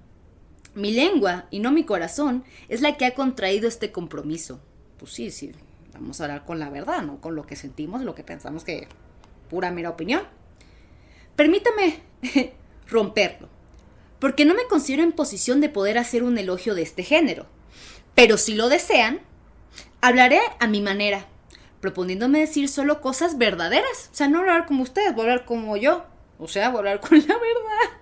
Mi 0.76 0.92
lengua, 0.92 1.48
y 1.50 1.60
no 1.60 1.72
mi 1.72 1.84
corazón, 1.84 2.44
es 2.68 2.82
la 2.82 2.96
que 2.96 3.06
ha 3.06 3.16
contraído 3.16 3.68
este 3.68 3.92
compromiso. 3.92 4.62
Pues 4.98 5.12
sí, 5.12 5.32
sí, 5.32 5.52
vamos 5.94 6.22
a 6.22 6.26
hablar 6.26 6.46
con 6.46 6.60
la 6.60 6.70
verdad, 6.70 7.02
no 7.02 7.20
con 7.20 7.36
lo 7.36 7.46
que 7.46 7.56
sentimos, 7.56 8.04
lo 8.04 8.14
que 8.14 8.24
pensamos 8.24 8.64
que 8.64 8.88
pura 9.50 9.72
mera 9.72 9.90
opinión. 9.90 10.22
Permítame 11.36 12.00
romperlo, 12.88 13.50
porque 14.20 14.46
no 14.46 14.54
me 14.54 14.68
considero 14.68 15.04
en 15.04 15.12
posición 15.12 15.60
de 15.62 15.70
poder 15.70 15.98
hacer 15.98 16.24
un 16.24 16.38
elogio 16.38 16.76
de 16.76 16.84
este 16.84 17.04
género. 17.04 17.48
Pero 18.14 18.38
si 18.38 18.54
lo 18.54 18.70
desean, 18.70 19.22
hablaré 20.02 20.40
a 20.60 20.68
mi 20.68 20.82
manera, 20.82 21.28
proponiéndome 21.82 22.40
decir 22.40 22.70
solo 22.70 23.02
cosas 23.02 23.38
verdaderas. 23.38 24.10
O 24.12 24.16
sea, 24.16 24.28
no 24.28 24.40
hablar 24.40 24.66
como 24.66 24.84
ustedes, 24.84 25.14
voy 25.14 25.22
a 25.28 25.32
hablar 25.32 25.46
como 25.46 25.78
yo. 25.78 26.06
O 26.38 26.48
sea, 26.48 26.70
voy 26.70 26.78
a 26.78 26.80
hablar 26.80 27.00
con 27.08 27.20
la 27.20 27.36
verdad 27.36 28.00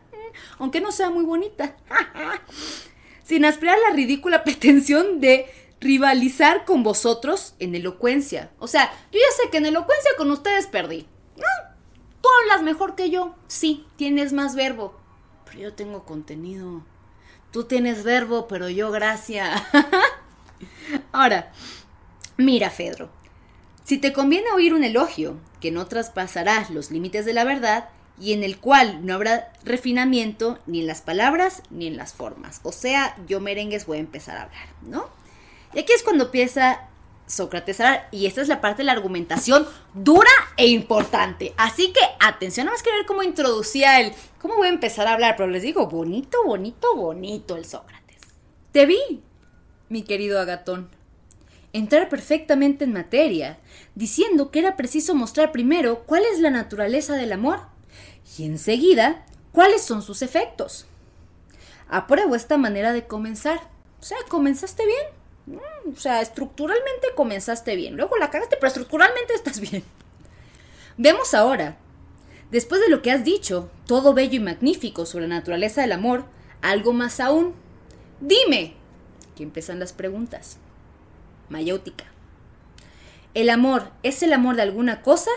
aunque 0.60 0.81
no 0.81 0.91
sea 0.91 1.10
muy 1.10 1.24
bonita. 1.24 1.75
Sin 3.24 3.46
aspirar 3.46 3.77
la 3.88 3.96
ridícula 3.96 4.43
pretensión 4.43 5.19
de 5.19 5.48
rivalizar 5.79 6.65
con 6.65 6.84
vosotros 6.84 7.55
en 7.60 7.75
elocuencia. 7.75 8.51
O 8.60 8.67
sea, 8.67 8.91
yo 9.12 9.19
ya 9.19 9.43
sé 9.43 9.50
que 9.50 9.57
en 9.57 9.65
elocuencia 9.65 10.12
con 10.17 10.31
ustedes 10.31 10.67
perdí. 10.67 11.07
Tú 12.22 12.29
hablas 12.41 12.63
mejor 12.63 12.96
que 12.96 13.10
yo. 13.10 13.36
Sí, 13.48 13.86
tienes 13.96 14.34
más 14.34 14.55
verbo. 14.55 15.00
Pero 15.46 15.60
yo 15.60 15.74
tengo 15.74 16.03
contenido. 16.03 16.84
Tú 17.51 17.65
tienes 17.65 18.03
verbo, 18.03 18.48
pero 18.48 18.69
yo 18.69 18.91
gracia. 18.91 19.65
Ahora, 21.12 21.51
mira, 22.38 22.69
Fedro. 22.69 23.10
Si 23.88 23.98
te 23.98 24.12
conviene 24.12 24.51
oír 24.51 24.74
un 24.74 24.84
elogio 24.84 25.38
que 25.62 25.72
no 25.72 25.88
traspasará 25.88 26.67
los 26.72 26.91
límites 26.91 27.24
de 27.24 27.32
la 27.32 27.46
verdad, 27.46 27.88
y 28.20 28.34
en 28.34 28.44
el 28.44 28.58
cual 28.58 29.06
no 29.06 29.13
habrá 29.13 29.53
refinamiento 29.63 30.60
ni 30.65 30.82
en 30.82 30.88
las 30.88 31.00
palabras 31.00 31.63
ni 31.70 31.88
en 31.88 31.96
las 31.96 32.12
formas. 32.12 32.60
O 32.63 32.74
sea, 32.74 33.15
yo 33.29 33.39
merengues 33.39 33.86
voy 33.86 34.00
a 34.00 34.01
empezar 34.01 34.36
a 34.36 34.44
hablar, 34.44 34.67
¿no? 34.82 35.08
Y 35.74 35.79
aquí 35.79 35.94
es 35.94 36.03
cuando 36.03 36.25
empieza 36.25 36.89
Sócrates 37.27 37.79
a 37.79 37.88
hablar, 37.88 38.10
y 38.12 38.25
esta 38.25 38.41
es 38.41 38.50
la 38.50 38.60
parte 38.60 38.79
de 38.79 38.88
la 38.88 38.91
argumentación 38.91 39.65
dura 39.94 40.32
e 40.58 40.67
importante. 40.67 41.53
Así 41.56 41.94
que 41.94 42.01
atención, 42.20 42.65
nada 42.65 42.75
más 42.75 42.84
que 42.84 42.91
ver 42.91 43.06
cómo 43.06 43.24
introducía 43.24 44.01
el, 44.01 44.12
cómo 44.41 44.58
voy 44.58 44.67
a 44.67 44.72
empezar 44.72 45.08
a 45.08 45.13
hablar, 45.13 45.36
pero 45.38 45.50
les 45.50 45.63
digo, 45.63 45.88
bonito, 45.88 46.39
bonito, 46.46 46.94
bonito 46.94 47.56
el 47.56 47.63
Sócrates. 47.63 48.17
Te 48.74 48.86
vi, 48.86 49.00
mi 49.88 50.03
querido 50.03 50.41
Agatón, 50.41 50.89
entrar 51.77 52.10
perfectamente 52.10 52.84
en 52.84 52.93
materia, 52.93 53.60
diciendo 53.96 54.51
que 54.51 54.60
era 54.60 54.75
preciso 54.75 55.15
mostrar 55.15 55.51
primero 55.51 56.03
cuál 56.05 56.24
es 56.25 56.39
la 56.39 56.50
naturaleza 56.50 57.15
del 57.15 57.31
amor 57.31 57.62
y 58.38 58.46
enseguida 58.46 59.25
cuáles 59.51 59.81
son 59.81 60.01
sus 60.01 60.22
efectos. 60.22 60.86
Apruebo 61.89 62.36
esta 62.36 62.57
manera 62.57 62.93
de 62.93 63.07
comenzar. 63.07 63.60
O 64.00 64.03
sea, 64.03 64.17
comenzaste 64.27 64.84
bien. 64.86 65.60
Mm, 65.60 65.93
o 65.96 66.00
sea, 66.00 66.22
estructuralmente 66.22 67.07
comenzaste 67.15 67.75
bien. 67.75 67.96
Luego 67.96 68.17
la 68.17 68.29
cagaste, 68.29 68.57
pero 68.57 68.67
estructuralmente 68.67 69.34
estás 69.34 69.60
bien. 69.60 69.84
Vemos 70.98 71.34
ahora, 71.34 71.77
después 72.51 72.81
de 72.81 72.89
lo 72.89 73.01
que 73.01 73.12
has 73.12 73.24
dicho, 73.24 73.69
todo 73.86 74.13
bello 74.13 74.36
y 74.36 74.39
magnífico 74.39 75.05
sobre 75.05 75.27
la 75.27 75.36
naturaleza 75.36 75.81
del 75.81 75.91
amor, 75.91 76.25
algo 76.62 76.91
más 76.91 77.19
aún. 77.19 77.53
Dime. 78.19 78.74
Que 79.36 79.43
empiezan 79.43 79.79
las 79.79 79.93
preguntas. 79.93 80.57
Mayéutica. 81.49 82.05
¿El 83.33 83.49
amor 83.49 83.91
es 84.03 84.23
el 84.23 84.33
amor 84.33 84.55
de 84.55 84.63
alguna 84.63 85.01
cosa 85.01 85.31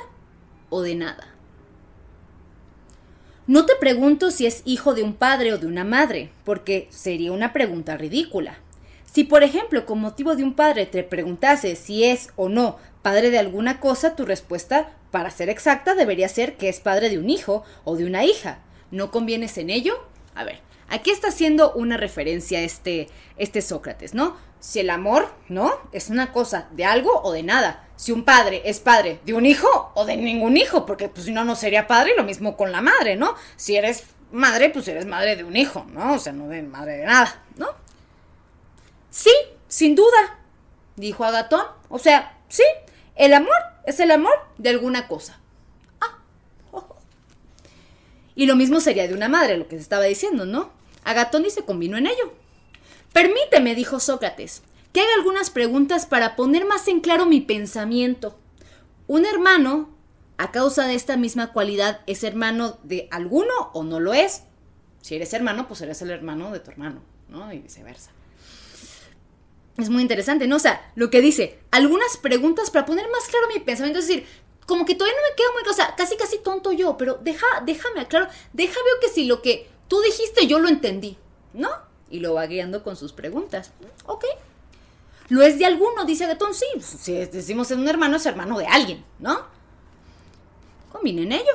o 0.68 0.82
de 0.82 0.94
nada? 0.94 1.34
No 3.46 3.66
te 3.66 3.74
pregunto 3.76 4.30
si 4.30 4.46
es 4.46 4.62
hijo 4.64 4.94
de 4.94 5.02
un 5.02 5.14
padre 5.14 5.52
o 5.52 5.58
de 5.58 5.66
una 5.66 5.84
madre, 5.84 6.30
porque 6.44 6.86
sería 6.90 7.32
una 7.32 7.52
pregunta 7.52 7.96
ridícula. 7.96 8.58
Si, 9.04 9.24
por 9.24 9.42
ejemplo, 9.42 9.86
con 9.86 10.00
motivo 10.00 10.36
de 10.36 10.44
un 10.44 10.54
padre 10.54 10.86
te 10.86 11.02
preguntase 11.02 11.74
si 11.74 12.04
es 12.04 12.30
o 12.36 12.48
no 12.48 12.78
padre 13.02 13.30
de 13.30 13.38
alguna 13.38 13.80
cosa, 13.80 14.14
tu 14.14 14.24
respuesta, 14.24 14.92
para 15.10 15.30
ser 15.30 15.48
exacta, 15.48 15.94
debería 15.94 16.28
ser 16.28 16.56
que 16.56 16.68
es 16.68 16.80
padre 16.80 17.08
de 17.08 17.18
un 17.18 17.28
hijo 17.28 17.64
o 17.84 17.96
de 17.96 18.04
una 18.04 18.24
hija. 18.24 18.60
¿No 18.90 19.10
convienes 19.10 19.58
en 19.58 19.70
ello? 19.70 19.94
A 20.34 20.44
ver, 20.44 20.60
aquí 20.88 21.10
está 21.10 21.28
haciendo 21.28 21.72
una 21.72 21.96
referencia 21.96 22.60
este, 22.60 23.08
este 23.36 23.62
Sócrates, 23.62 24.14
¿no? 24.14 24.36
Si 24.60 24.80
el 24.80 24.90
amor, 24.90 25.32
¿no? 25.48 25.72
Es 25.92 26.10
una 26.10 26.32
cosa 26.32 26.68
de 26.70 26.84
algo 26.84 27.22
o 27.22 27.32
de 27.32 27.42
nada 27.42 27.88
si 28.00 28.12
un 28.12 28.24
padre 28.24 28.62
es 28.64 28.80
padre 28.80 29.20
de 29.26 29.34
un 29.34 29.44
hijo 29.44 29.92
o 29.94 30.06
de 30.06 30.16
ningún 30.16 30.56
hijo, 30.56 30.86
porque 30.86 31.10
pues 31.10 31.26
si 31.26 31.32
no, 31.32 31.44
no 31.44 31.54
sería 31.54 31.86
padre 31.86 32.12
y 32.14 32.16
lo 32.16 32.24
mismo 32.24 32.56
con 32.56 32.72
la 32.72 32.80
madre, 32.80 33.14
¿no? 33.14 33.34
Si 33.56 33.76
eres 33.76 34.04
madre, 34.32 34.70
pues 34.70 34.88
eres 34.88 35.04
madre 35.04 35.36
de 35.36 35.44
un 35.44 35.54
hijo, 35.54 35.84
¿no? 35.92 36.14
O 36.14 36.18
sea, 36.18 36.32
no 36.32 36.48
de 36.48 36.62
madre 36.62 36.96
de 36.96 37.04
nada, 37.04 37.42
¿no? 37.58 37.66
Sí, 39.10 39.30
sin 39.68 39.94
duda, 39.94 40.38
dijo 40.96 41.26
Agatón. 41.26 41.66
O 41.90 41.98
sea, 41.98 42.38
sí, 42.48 42.62
el 43.16 43.34
amor 43.34 43.52
es 43.84 44.00
el 44.00 44.10
amor 44.12 44.32
de 44.56 44.70
alguna 44.70 45.06
cosa. 45.06 45.38
Ah. 46.00 46.16
Y 48.34 48.46
lo 48.46 48.56
mismo 48.56 48.80
sería 48.80 49.06
de 49.08 49.12
una 49.12 49.28
madre, 49.28 49.58
lo 49.58 49.68
que 49.68 49.76
se 49.76 49.82
estaba 49.82 50.04
diciendo, 50.04 50.46
¿no? 50.46 50.70
Agatón 51.04 51.44
y 51.44 51.50
se 51.50 51.66
combinó 51.66 51.98
en 51.98 52.06
ello. 52.06 52.32
Permíteme, 53.12 53.74
dijo 53.74 54.00
Sócrates, 54.00 54.62
que 54.92 55.00
haga 55.00 55.14
algunas 55.16 55.50
preguntas 55.50 56.06
para 56.06 56.36
poner 56.36 56.66
más 56.66 56.86
en 56.88 57.00
claro 57.00 57.26
mi 57.26 57.40
pensamiento. 57.40 58.38
Un 59.06 59.26
hermano, 59.26 59.90
a 60.38 60.52
causa 60.52 60.86
de 60.86 60.94
esta 60.94 61.16
misma 61.16 61.52
cualidad, 61.52 62.00
es 62.06 62.24
hermano 62.24 62.78
de 62.82 63.08
alguno 63.10 63.52
o 63.72 63.82
no 63.82 64.00
lo 64.00 64.14
es. 64.14 64.44
Si 65.02 65.14
eres 65.14 65.32
hermano, 65.32 65.66
pues 65.66 65.80
eres 65.80 66.02
el 66.02 66.10
hermano 66.10 66.52
de 66.52 66.60
tu 66.60 66.70
hermano, 66.70 67.02
¿no? 67.28 67.52
Y 67.52 67.58
viceversa. 67.58 68.10
Es 69.76 69.88
muy 69.88 70.02
interesante, 70.02 70.46
¿no? 70.46 70.56
O 70.56 70.60
sea, 70.60 70.92
lo 70.94 71.10
que 71.10 71.20
dice, 71.20 71.58
algunas 71.70 72.16
preguntas 72.16 72.70
para 72.70 72.84
poner 72.84 73.08
más 73.10 73.26
claro 73.28 73.48
mi 73.48 73.60
pensamiento, 73.60 73.98
es 73.98 74.08
decir, 74.08 74.26
como 74.66 74.84
que 74.84 74.94
todavía 74.94 75.18
no 75.18 75.28
me 75.28 75.36
queda 75.36 75.52
muy, 75.52 75.62
o 75.68 75.74
sea, 75.74 75.96
casi 75.96 76.16
casi 76.16 76.38
tonto 76.38 76.70
yo, 76.72 76.96
pero 76.96 77.14
deja, 77.14 77.46
déjame 77.64 78.00
aclaro, 78.00 78.28
deja 78.52 78.74
veo 78.74 79.00
que 79.00 79.08
si 79.08 79.24
lo 79.24 79.42
que 79.42 79.68
tú 79.88 80.00
dijiste 80.02 80.46
yo 80.46 80.58
lo 80.58 80.68
entendí, 80.68 81.16
¿no? 81.54 81.70
Y 82.10 82.20
lo 82.20 82.34
va 82.34 82.46
guiando 82.46 82.82
con 82.82 82.96
sus 82.96 83.12
preguntas. 83.12 83.72
Ok, 84.06 84.24
lo 85.30 85.42
es 85.42 85.60
de 85.60 85.64
alguno, 85.64 86.04
dice 86.04 86.24
Agatón, 86.24 86.54
sí, 86.54 86.66
si 86.80 87.12
decimos 87.12 87.70
es 87.70 87.78
un 87.78 87.88
hermano, 87.88 88.16
es 88.16 88.26
hermano 88.26 88.58
de 88.58 88.66
alguien, 88.66 89.04
¿no? 89.20 89.38
Combinen 90.90 91.30
ello. 91.30 91.52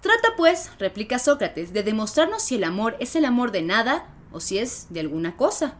Trata, 0.00 0.30
pues, 0.34 0.70
replica 0.78 1.18
Sócrates, 1.18 1.74
de 1.74 1.82
demostrarnos 1.82 2.42
si 2.42 2.54
el 2.54 2.64
amor 2.64 2.96
es 3.00 3.16
el 3.16 3.26
amor 3.26 3.52
de 3.52 3.60
nada 3.60 4.08
o 4.32 4.40
si 4.40 4.58
es 4.58 4.86
de 4.88 5.00
alguna 5.00 5.36
cosa. 5.36 5.76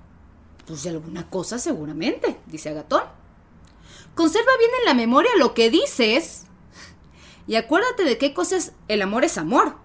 Pues 0.66 0.82
de 0.82 0.90
alguna 0.90 1.30
cosa 1.30 1.58
seguramente, 1.58 2.38
dice 2.46 2.68
Agatón. 2.68 3.04
Conserva 4.14 4.52
bien 4.58 4.70
en 4.80 4.84
la 4.84 4.94
memoria 4.94 5.30
lo 5.38 5.54
que 5.54 5.70
dices 5.70 6.44
y 7.46 7.56
acuérdate 7.56 8.04
de 8.04 8.18
qué 8.18 8.34
cosas 8.34 8.72
el 8.88 9.00
amor 9.00 9.24
es 9.24 9.38
amor. 9.38 9.76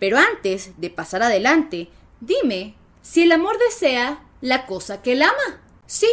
Pero 0.00 0.18
antes 0.18 0.72
de 0.78 0.90
pasar 0.90 1.22
adelante, 1.22 1.90
dime 2.20 2.74
si 3.02 3.22
el 3.22 3.32
amor 3.32 3.58
desea 3.58 4.24
la 4.40 4.66
cosa 4.66 5.02
que 5.02 5.12
él 5.12 5.22
ama. 5.22 5.62
Sí 5.86 6.08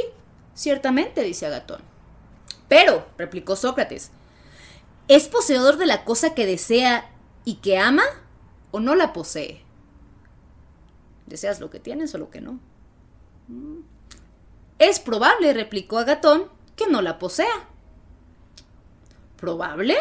Ciertamente, 0.58 1.22
dice 1.22 1.46
Agatón. 1.46 1.82
Pero, 2.68 3.06
replicó 3.16 3.56
Sócrates, 3.56 4.10
¿es 5.08 5.28
poseedor 5.28 5.78
de 5.78 5.86
la 5.86 6.04
cosa 6.04 6.34
que 6.34 6.48
desea 6.48 7.12
y 7.46 7.58
que 7.58 7.78
ama 7.78 8.04
o 8.72 8.80
no 8.80 8.96
la 8.96 9.14
posee? 9.14 9.62
¿Deseas 11.28 11.60
lo 11.60 11.70
que 11.70 11.80
tienes 11.80 12.16
o 12.16 12.18
lo 12.18 12.32
que 12.32 12.42
no? 12.42 12.60
Mm. 13.50 13.82
Es 14.80 15.00
probable, 15.00 15.54
replicó 15.54 16.00
Agatón, 16.00 16.50
que 16.76 16.88
no 16.88 17.04
la 17.04 17.20
posea. 17.20 17.70
¿Probable? 19.36 19.96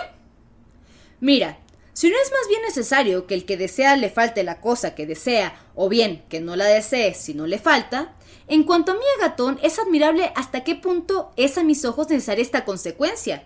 Mira, 1.21 1.59
si 1.97 2.11
no 2.11 2.17
es 2.23 2.31
más 2.31 2.47
bien 2.51 2.61
necesario 2.61 3.27
que 3.27 3.33
el 3.33 3.47
que 3.47 3.57
desea 3.57 3.97
le 3.97 4.11
falte 4.11 4.45
la 4.45 4.61
cosa 4.61 4.95
que 4.95 5.07
desea, 5.07 5.59
o 5.75 5.89
bien 5.89 6.27
que 6.29 6.41
no 6.41 6.55
la 6.55 6.67
desee 6.67 7.15
si 7.15 7.33
no 7.33 7.47
le 7.47 7.59
falta, 7.59 8.15
en 8.49 8.65
cuanto 8.65 8.93
a 8.93 8.97
mí, 8.97 9.01
Agatón, 9.19 9.59
es 9.63 9.79
admirable 9.79 10.31
hasta 10.37 10.63
qué 10.63 10.75
punto 10.75 11.33
es 11.37 11.57
a 11.57 11.65
mis 11.65 11.87
ojos 11.87 12.11
necesaria 12.11 12.43
esta 12.43 12.67
consecuencia. 12.67 13.45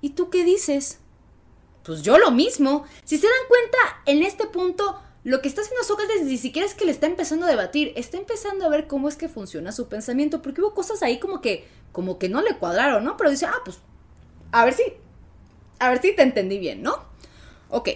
¿Y 0.00 0.10
tú 0.10 0.30
qué 0.30 0.44
dices? 0.44 1.00
Pues 1.82 2.02
yo 2.02 2.18
lo 2.18 2.30
mismo. 2.30 2.84
Si 3.02 3.18
se 3.18 3.26
dan 3.26 3.48
cuenta, 3.48 3.78
en 4.06 4.22
este 4.22 4.46
punto, 4.46 5.00
lo 5.24 5.42
que 5.42 5.48
está 5.48 5.62
haciendo 5.62 5.82
Sócrates 5.82 6.22
ni 6.22 6.38
siquiera 6.38 6.68
es 6.68 6.74
que 6.74 6.84
le 6.84 6.92
está 6.92 7.06
empezando 7.06 7.46
a 7.46 7.50
debatir, 7.50 7.92
está 7.96 8.16
empezando 8.16 8.64
a 8.64 8.68
ver 8.68 8.86
cómo 8.86 9.08
es 9.08 9.16
que 9.16 9.28
funciona 9.28 9.72
su 9.72 9.88
pensamiento, 9.88 10.40
porque 10.40 10.60
hubo 10.60 10.72
cosas 10.72 11.02
ahí 11.02 11.18
como 11.18 11.40
que, 11.40 11.66
como 11.90 12.16
que 12.20 12.28
no 12.28 12.42
le 12.42 12.58
cuadraron, 12.58 13.02
¿no? 13.02 13.16
Pero 13.16 13.30
dice, 13.30 13.46
ah, 13.46 13.60
pues, 13.64 13.80
a 14.52 14.64
ver 14.64 14.74
si, 14.74 14.84
a 15.80 15.88
ver 15.88 16.00
si 16.00 16.14
te 16.14 16.22
entendí 16.22 16.60
bien, 16.60 16.80
¿no? 16.80 17.15
Ok. 17.70 17.90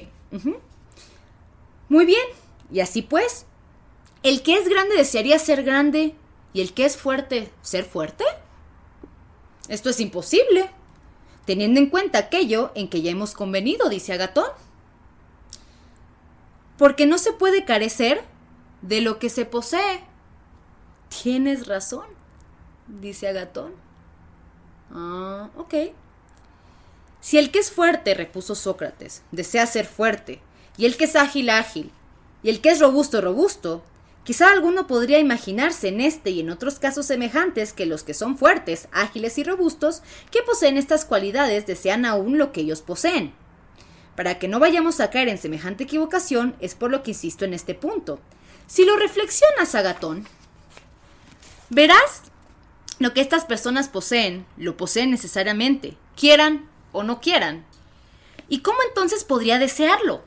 Muy 1.89 2.07
bien. 2.07 2.27
Y 2.73 2.81
así 2.81 3.03
pues, 3.03 3.47
¿el 4.23 4.43
que 4.43 4.55
es 4.55 4.69
grande 4.69 4.97
desearía 4.97 5.39
ser 5.39 5.65
grande 5.65 6.15
y 6.53 6.61
el 6.61 6.73
que 6.73 6.85
es 6.85 6.97
fuerte 6.97 7.51
ser 7.63 7.85
fuerte? 7.85 8.25
Esto 9.69 9.91
es 9.91 10.01
imposible, 10.01 10.71
teniendo 11.45 11.81
en 11.81 11.91
cuenta 11.91 12.19
aquello 12.19 12.73
en 12.75 12.89
que 12.89 13.03
ya 13.03 13.11
hemos 13.11 13.35
convenido, 13.35 13.89
dice 13.89 14.13
Agatón. 14.13 14.51
Porque 16.77 17.07
no 17.07 17.19
se 17.19 17.33
puede 17.33 17.65
carecer 17.65 18.25
de 18.83 19.01
lo 19.01 19.19
que 19.19 19.31
se 19.31 19.45
posee. 19.45 20.03
Tienes 21.23 21.67
razón, 21.67 22.07
dice 22.87 23.29
Agatón. 23.29 23.75
Ah, 24.93 25.51
ok. 25.57 25.75
Si 27.21 27.39
el 27.39 27.51
que 27.51 27.59
es 27.59 27.71
fuerte, 27.71 28.15
repuso 28.15 28.55
Sócrates, 28.55 29.23
desea 29.31 29.67
ser 29.67 29.87
fuerte, 29.87 30.41
y 30.77 30.87
el 30.87 30.97
que 30.97 31.05
es 31.05 31.17
ágil, 31.17 31.51
ágil, 31.51 31.93
y 32.43 32.49
el 32.49 32.61
que 32.61 32.71
es 32.71 32.81
robusto, 32.81 33.21
robusto, 33.21 33.85
quizá 34.25 34.51
alguno 34.51 34.87
podría 34.87 35.19
imaginarse 35.19 35.89
en 35.89 36.01
este 36.01 36.31
y 36.31 36.41
en 36.41 36.49
otros 36.49 36.79
casos 36.79 37.07
semejantes 37.07 37.75
que 37.75 37.85
los 37.85 38.03
que 38.03 38.15
son 38.15 38.39
fuertes, 38.39 38.89
ágiles 38.93 39.37
y 39.37 39.45
robustos, 39.45 40.03
que 40.31 40.43
poseen 40.43 40.79
estas 40.79 41.05
cualidades, 41.05 41.67
desean 41.67 42.07
aún 42.07 42.39
lo 42.39 42.53
que 42.53 42.63
ellos 42.63 42.81
poseen. 42.81 43.35
Para 44.17 44.39
que 44.39 44.49
no 44.49 44.59
vayamos 44.59 45.01
a 45.01 45.11
caer 45.11 45.29
en 45.29 45.39
semejante 45.39 45.85
equivocación, 45.85 46.57
es 46.61 46.75
por 46.75 46.91
lo 46.91 47.03
que 47.03 47.11
insisto 47.11 47.45
en 47.45 47.53
este 47.53 47.75
punto. 47.75 48.19
Si 48.67 48.85
lo 48.87 48.97
reflexionas, 48.97 49.75
Agatón, 49.75 50.27
verás 51.69 52.23
lo 52.99 53.13
que 53.13 53.21
estas 53.21 53.45
personas 53.45 53.89
poseen, 53.89 54.47
lo 54.57 54.77
poseen 54.77 55.11
necesariamente, 55.11 55.97
quieran 56.17 56.70
o 56.93 57.03
no 57.03 57.21
quieran. 57.21 57.67
¿Y 58.49 58.61
cómo 58.61 58.79
entonces 58.89 59.25
podría 59.25 59.59
desearlo? 59.59 60.25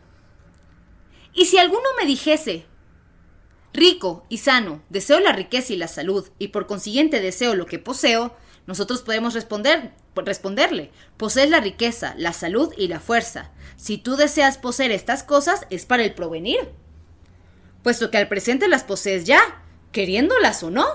Y 1.34 1.46
si 1.46 1.58
alguno 1.58 1.84
me 2.00 2.06
dijese, 2.06 2.66
rico 3.74 4.26
y 4.30 4.38
sano, 4.38 4.84
deseo 4.90 5.20
la 5.20 5.34
riqueza 5.34 5.74
y 5.74 5.78
la 5.78 5.88
salud, 5.88 6.30
y 6.40 6.50
por 6.50 6.68
consiguiente 6.68 7.20
deseo 7.20 7.56
lo 7.56 7.66
que 7.66 7.80
poseo, 7.80 8.36
nosotros 8.66 9.02
podemos 9.02 9.34
responder, 9.34 9.92
responderle, 10.16 10.92
posees 11.18 11.50
la 11.50 11.60
riqueza, 11.60 12.14
la 12.18 12.32
salud 12.32 12.74
y 12.78 12.88
la 12.88 13.00
fuerza. 13.00 13.52
Si 13.76 13.98
tú 13.98 14.16
deseas 14.16 14.58
poseer 14.58 14.92
estas 14.92 15.24
cosas, 15.24 15.66
es 15.70 15.86
para 15.86 16.04
el 16.04 16.14
provenir. 16.14 16.70
Puesto 17.82 18.10
que 18.10 18.18
al 18.18 18.30
presente 18.30 18.70
las 18.70 18.84
posees 18.84 19.26
ya, 19.26 19.42
queriéndolas 19.92 20.64
o 20.64 20.72
no. 20.72 20.86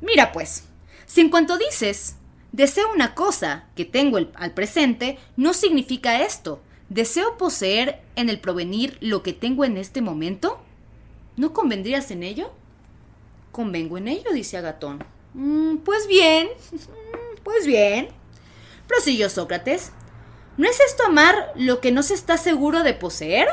Mira 0.00 0.32
pues, 0.32 0.64
si 1.06 1.20
en 1.20 1.30
cuanto 1.30 1.58
dices, 1.58 2.16
Deseo 2.52 2.90
una 2.94 3.14
cosa 3.14 3.66
que 3.74 3.84
tengo 3.84 4.18
al 4.34 4.54
presente 4.54 5.18
no 5.36 5.52
significa 5.52 6.22
esto. 6.22 6.60
¿Deseo 6.88 7.36
poseer 7.36 8.00
en 8.14 8.28
el 8.28 8.40
provenir 8.40 8.96
lo 9.00 9.22
que 9.22 9.32
tengo 9.32 9.64
en 9.64 9.76
este 9.76 10.00
momento? 10.00 10.60
¿No 11.36 11.52
convendrías 11.52 12.10
en 12.10 12.22
ello? 12.22 12.52
Convengo 13.52 13.98
en 13.98 14.08
ello, 14.08 14.32
dice 14.32 14.56
Agatón. 14.56 15.04
Mm, 15.34 15.78
pues 15.78 16.06
bien, 16.06 16.48
pues 17.44 17.66
bien. 17.66 18.08
Prosiguió 18.86 19.28
Sócrates. 19.28 19.92
¿No 20.56 20.68
es 20.68 20.80
esto 20.80 21.04
amar 21.04 21.52
lo 21.56 21.80
que 21.80 21.92
no 21.92 22.02
se 22.02 22.14
está 22.14 22.38
seguro 22.38 22.82
de 22.82 22.94
poseer? 22.94 23.48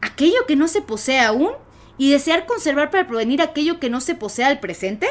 ¿Aquello 0.00 0.46
que 0.46 0.54
no 0.54 0.68
se 0.68 0.82
posee 0.82 1.20
aún? 1.20 1.52
¿Y 1.98 2.12
desear 2.12 2.46
conservar 2.46 2.90
para 2.90 3.08
provenir 3.08 3.40
aquello 3.42 3.80
que 3.80 3.90
no 3.90 4.00
se 4.00 4.14
posee 4.14 4.44
al 4.44 4.60
presente? 4.60 5.08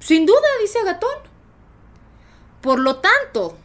Sin 0.00 0.26
duda, 0.26 0.46
dice 0.60 0.80
Agatón. 0.80 1.35
Por 2.66 2.80
lo 2.80 2.96
tanto, 2.96 3.56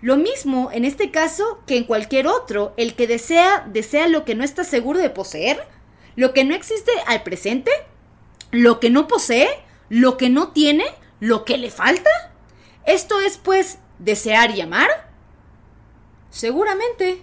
lo 0.00 0.16
mismo 0.16 0.70
en 0.72 0.84
este 0.84 1.10
caso 1.10 1.58
que 1.66 1.76
en 1.76 1.82
cualquier 1.82 2.28
otro, 2.28 2.72
el 2.76 2.94
que 2.94 3.08
desea, 3.08 3.66
desea 3.72 4.06
lo 4.06 4.24
que 4.24 4.36
no 4.36 4.44
está 4.44 4.62
seguro 4.62 5.00
de 5.00 5.10
poseer, 5.10 5.66
lo 6.14 6.32
que 6.32 6.44
no 6.44 6.54
existe 6.54 6.92
al 7.08 7.24
presente, 7.24 7.72
lo 8.52 8.78
que 8.78 8.90
no 8.90 9.08
posee, 9.08 9.48
lo 9.88 10.18
que 10.18 10.30
no 10.30 10.52
tiene, 10.52 10.84
lo 11.18 11.44
que 11.44 11.58
le 11.58 11.72
falta. 11.72 12.10
Esto 12.86 13.20
es, 13.20 13.38
pues, 13.38 13.80
desear 13.98 14.52
y 14.52 14.60
amar. 14.60 15.10
Seguramente. 16.30 17.22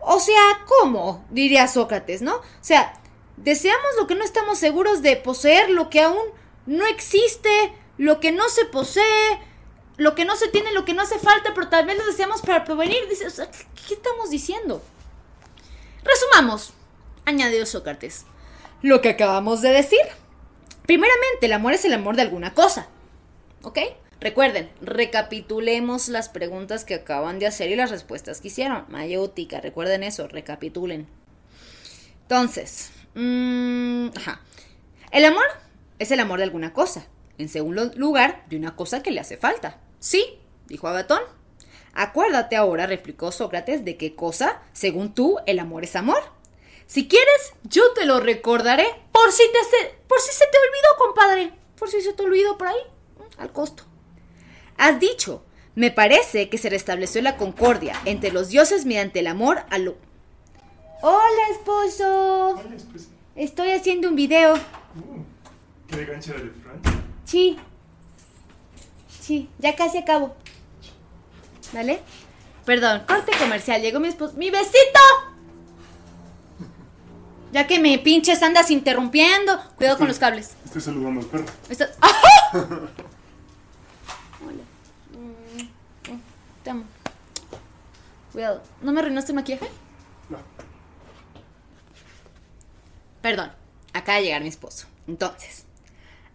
O 0.00 0.18
sea, 0.18 0.64
¿cómo? 0.66 1.24
diría 1.30 1.68
Sócrates, 1.68 2.22
¿no? 2.22 2.38
O 2.38 2.42
sea, 2.60 3.00
deseamos 3.36 3.90
lo 4.00 4.08
que 4.08 4.16
no 4.16 4.24
estamos 4.24 4.58
seguros 4.58 5.00
de 5.00 5.14
poseer, 5.14 5.70
lo 5.70 5.90
que 5.90 6.00
aún 6.00 6.24
no 6.66 6.84
existe, 6.86 7.72
lo 7.98 8.20
que 8.20 8.32
no 8.32 8.48
se 8.48 8.64
posee, 8.64 9.38
lo 9.96 10.14
que 10.14 10.24
no 10.24 10.36
se 10.36 10.48
tiene, 10.48 10.72
lo 10.72 10.84
que 10.84 10.94
no 10.94 11.02
hace 11.02 11.18
falta, 11.18 11.52
pero 11.54 11.68
tal 11.68 11.86
vez 11.86 11.96
lo 11.98 12.06
deseamos 12.06 12.42
para 12.42 12.64
provenir. 12.64 12.98
¿qué 13.08 13.94
estamos 13.94 14.30
diciendo? 14.30 14.82
Resumamos, 16.02 16.72
añadió 17.24 17.64
Sócrates, 17.66 18.26
lo 18.82 19.00
que 19.00 19.10
acabamos 19.10 19.62
de 19.62 19.70
decir. 19.70 20.00
Primeramente, 20.86 21.46
el 21.46 21.52
amor 21.52 21.72
es 21.72 21.84
el 21.84 21.94
amor 21.94 22.16
de 22.16 22.22
alguna 22.22 22.52
cosa. 22.52 22.88
¿Ok? 23.62 23.78
Recuerden, 24.20 24.70
recapitulemos 24.80 26.08
las 26.08 26.28
preguntas 26.28 26.84
que 26.84 26.94
acaban 26.94 27.38
de 27.38 27.46
hacer 27.46 27.70
y 27.70 27.76
las 27.76 27.90
respuestas 27.90 28.40
que 28.40 28.48
hicieron. 28.48 28.84
Mayéutica, 28.88 29.60
recuerden 29.60 30.02
eso, 30.02 30.28
recapitulen. 30.28 31.06
Entonces, 32.22 32.90
mm. 33.14 34.08
El 35.10 35.24
amor 35.24 35.44
es 35.98 36.10
el 36.10 36.20
amor 36.20 36.38
de 36.38 36.44
alguna 36.44 36.72
cosa. 36.72 37.06
En 37.38 37.48
segundo 37.48 37.90
lugar, 37.96 38.44
de 38.48 38.56
una 38.56 38.76
cosa 38.76 39.02
que 39.02 39.10
le 39.10 39.20
hace 39.20 39.36
falta. 39.36 39.80
Sí, 39.98 40.38
dijo 40.66 40.88
Agatón. 40.88 41.20
Acuérdate 41.92 42.56
ahora, 42.56 42.86
replicó 42.86 43.32
Sócrates, 43.32 43.84
de 43.84 43.96
qué 43.96 44.14
cosa, 44.14 44.62
según 44.72 45.14
tú, 45.14 45.38
el 45.46 45.58
amor 45.58 45.84
es 45.84 45.96
amor. 45.96 46.22
Si 46.86 47.08
quieres, 47.08 47.54
yo 47.62 47.82
te 47.94 48.04
lo 48.04 48.20
recordaré 48.20 48.86
por 49.12 49.32
si, 49.32 49.42
te 49.44 49.58
por 50.06 50.20
si 50.20 50.32
se 50.32 50.44
te 50.46 50.58
olvidó, 50.58 50.88
compadre. 50.98 51.52
Por 51.78 51.88
si 51.88 52.00
se 52.00 52.12
te 52.12 52.22
olvidó 52.22 52.58
por 52.58 52.68
ahí, 52.68 52.80
al 53.38 53.52
costo. 53.52 53.84
Has 54.76 55.00
dicho, 55.00 55.44
me 55.74 55.90
parece 55.90 56.48
que 56.48 56.58
se 56.58 56.70
restableció 56.70 57.22
la 57.22 57.36
concordia 57.36 58.00
entre 58.04 58.32
los 58.32 58.48
dioses 58.48 58.86
mediante 58.86 59.20
el 59.20 59.26
amor 59.26 59.62
a 59.70 59.78
lo... 59.78 59.96
Hola, 61.02 61.48
esposo. 61.52 62.50
Hola, 62.50 62.76
esposo. 62.76 63.08
Estoy 63.36 63.70
haciendo 63.70 64.08
un 64.08 64.16
video. 64.16 64.54
Uh, 64.54 65.22
¿Qué 65.88 65.96
de 65.96 66.06
Francia? 66.06 67.03
Sí. 67.24 67.58
Sí, 69.20 69.48
ya 69.58 69.74
casi 69.74 69.98
acabo. 69.98 70.34
¿Vale? 71.72 72.00
Perdón, 72.64 73.02
corte 73.06 73.32
comercial. 73.38 73.80
Llegó 73.82 74.00
mi 74.00 74.08
esposo. 74.08 74.34
¡Mi 74.36 74.50
besito! 74.50 75.00
Ya 77.52 77.66
que 77.66 77.78
me 77.78 77.98
pinches 77.98 78.42
andas 78.42 78.70
interrumpiendo. 78.70 79.60
Cuidado 79.76 79.98
con 79.98 80.08
los 80.08 80.18
cables. 80.18 80.56
Estoy 80.64 80.82
saludando 80.82 81.20
al 81.20 81.26
perro. 81.26 81.44
Hola. 84.44 84.62
Te 86.64 86.70
amo. 86.70 86.84
Cuidado. 88.32 88.62
¿No 88.82 88.92
me 88.92 89.00
arruinaste 89.00 89.32
el 89.32 89.36
maquillaje? 89.36 89.70
No. 90.28 90.38
Perdón. 93.22 93.52
Acaba 93.92 94.18
de 94.18 94.24
llegar 94.24 94.42
mi 94.42 94.48
esposo. 94.48 94.86
Entonces. 95.06 95.64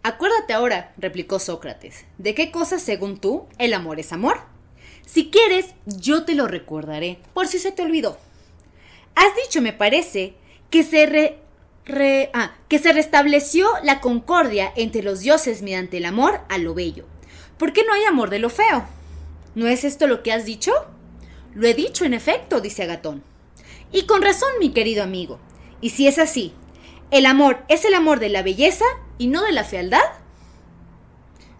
Acuérdate 0.02 0.54
ahora, 0.54 0.94
replicó 0.96 1.38
Sócrates, 1.38 2.06
¿de 2.16 2.34
qué 2.34 2.50
cosa, 2.50 2.78
según 2.78 3.18
tú, 3.18 3.46
el 3.58 3.74
amor 3.74 4.00
es 4.00 4.12
amor? 4.12 4.40
Si 5.04 5.28
quieres, 5.28 5.74
yo 5.84 6.24
te 6.24 6.34
lo 6.34 6.46
recordaré, 6.46 7.18
por 7.34 7.46
si 7.46 7.58
se 7.58 7.70
te 7.70 7.82
olvidó. 7.82 8.18
Has 9.14 9.36
dicho, 9.44 9.60
me 9.60 9.74
parece, 9.74 10.34
que 10.70 10.84
se, 10.84 11.38
ah, 12.32 12.56
que 12.68 12.78
se 12.78 12.92
restableció 12.94 13.68
la 13.82 14.00
concordia 14.00 14.72
entre 14.74 15.02
los 15.02 15.20
dioses 15.20 15.60
mediante 15.60 15.98
el 15.98 16.06
amor 16.06 16.40
a 16.48 16.56
lo 16.56 16.72
bello. 16.72 17.04
¿Por 17.58 17.74
qué 17.74 17.84
no 17.84 17.92
hay 17.92 18.04
amor 18.04 18.30
de 18.30 18.38
lo 18.38 18.48
feo? 18.48 18.86
¿No 19.54 19.66
es 19.66 19.84
esto 19.84 20.06
lo 20.06 20.22
que 20.22 20.32
has 20.32 20.46
dicho? 20.46 20.72
Lo 21.54 21.66
he 21.66 21.74
dicho, 21.74 22.06
en 22.06 22.14
efecto, 22.14 22.62
dice 22.62 22.84
Agatón. 22.84 23.22
Y 23.92 24.02
con 24.02 24.22
razón, 24.22 24.48
mi 24.60 24.70
querido 24.70 25.02
amigo. 25.02 25.40
Y 25.82 25.90
si 25.90 26.06
es 26.06 26.18
así, 26.18 26.54
el 27.10 27.26
amor 27.26 27.64
es 27.68 27.84
el 27.84 27.92
amor 27.92 28.18
de 28.18 28.30
la 28.30 28.42
belleza 28.42 28.86
y 29.20 29.26
no 29.26 29.42
de 29.42 29.52
la 29.52 29.64
fealdad. 29.64 30.00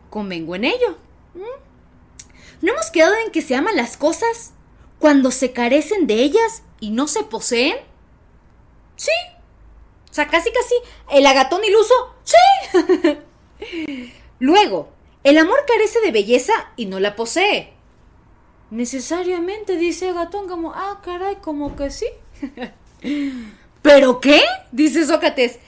Convengo 0.09 0.55
en 0.55 0.65
ello. 0.65 0.97
¿Mm? 1.35 2.63
¿No 2.63 2.73
hemos 2.73 2.91
quedado 2.91 3.15
en 3.23 3.31
que 3.31 3.43
se 3.43 3.55
aman 3.55 3.77
las 3.77 3.99
cosas 3.99 4.55
cuando 4.99 5.31
se 5.31 5.53
carecen 5.53 6.07
de 6.07 6.15
ellas 6.15 6.63
y 6.81 6.89
no 6.89 7.07
se 7.07 7.23
poseen? 7.23 7.77
Sí. 8.97 9.13
O 10.11 10.15
sea, 10.15 10.27
casi 10.27 10.51
casi, 10.51 10.75
el 11.11 11.27
agatón 11.27 11.61
iluso, 11.63 11.95
sí. 12.25 13.19
Luego, 14.39 14.89
el 15.23 15.37
amor 15.37 15.59
carece 15.69 16.01
de 16.01 16.13
belleza 16.13 16.55
y 16.77 16.87
no 16.87 16.99
la 16.99 17.15
posee. 17.15 17.75
Necesariamente, 18.71 19.77
dice 19.77 20.09
Agatón, 20.09 20.49
como, 20.49 20.73
ah, 20.73 21.03
caray, 21.05 21.37
como 21.43 21.77
que 21.77 21.91
sí. 21.91 22.07
¿Pero 23.83 24.19
qué? 24.21 24.41
dice 24.73 25.05
Sócrates. 25.05 25.59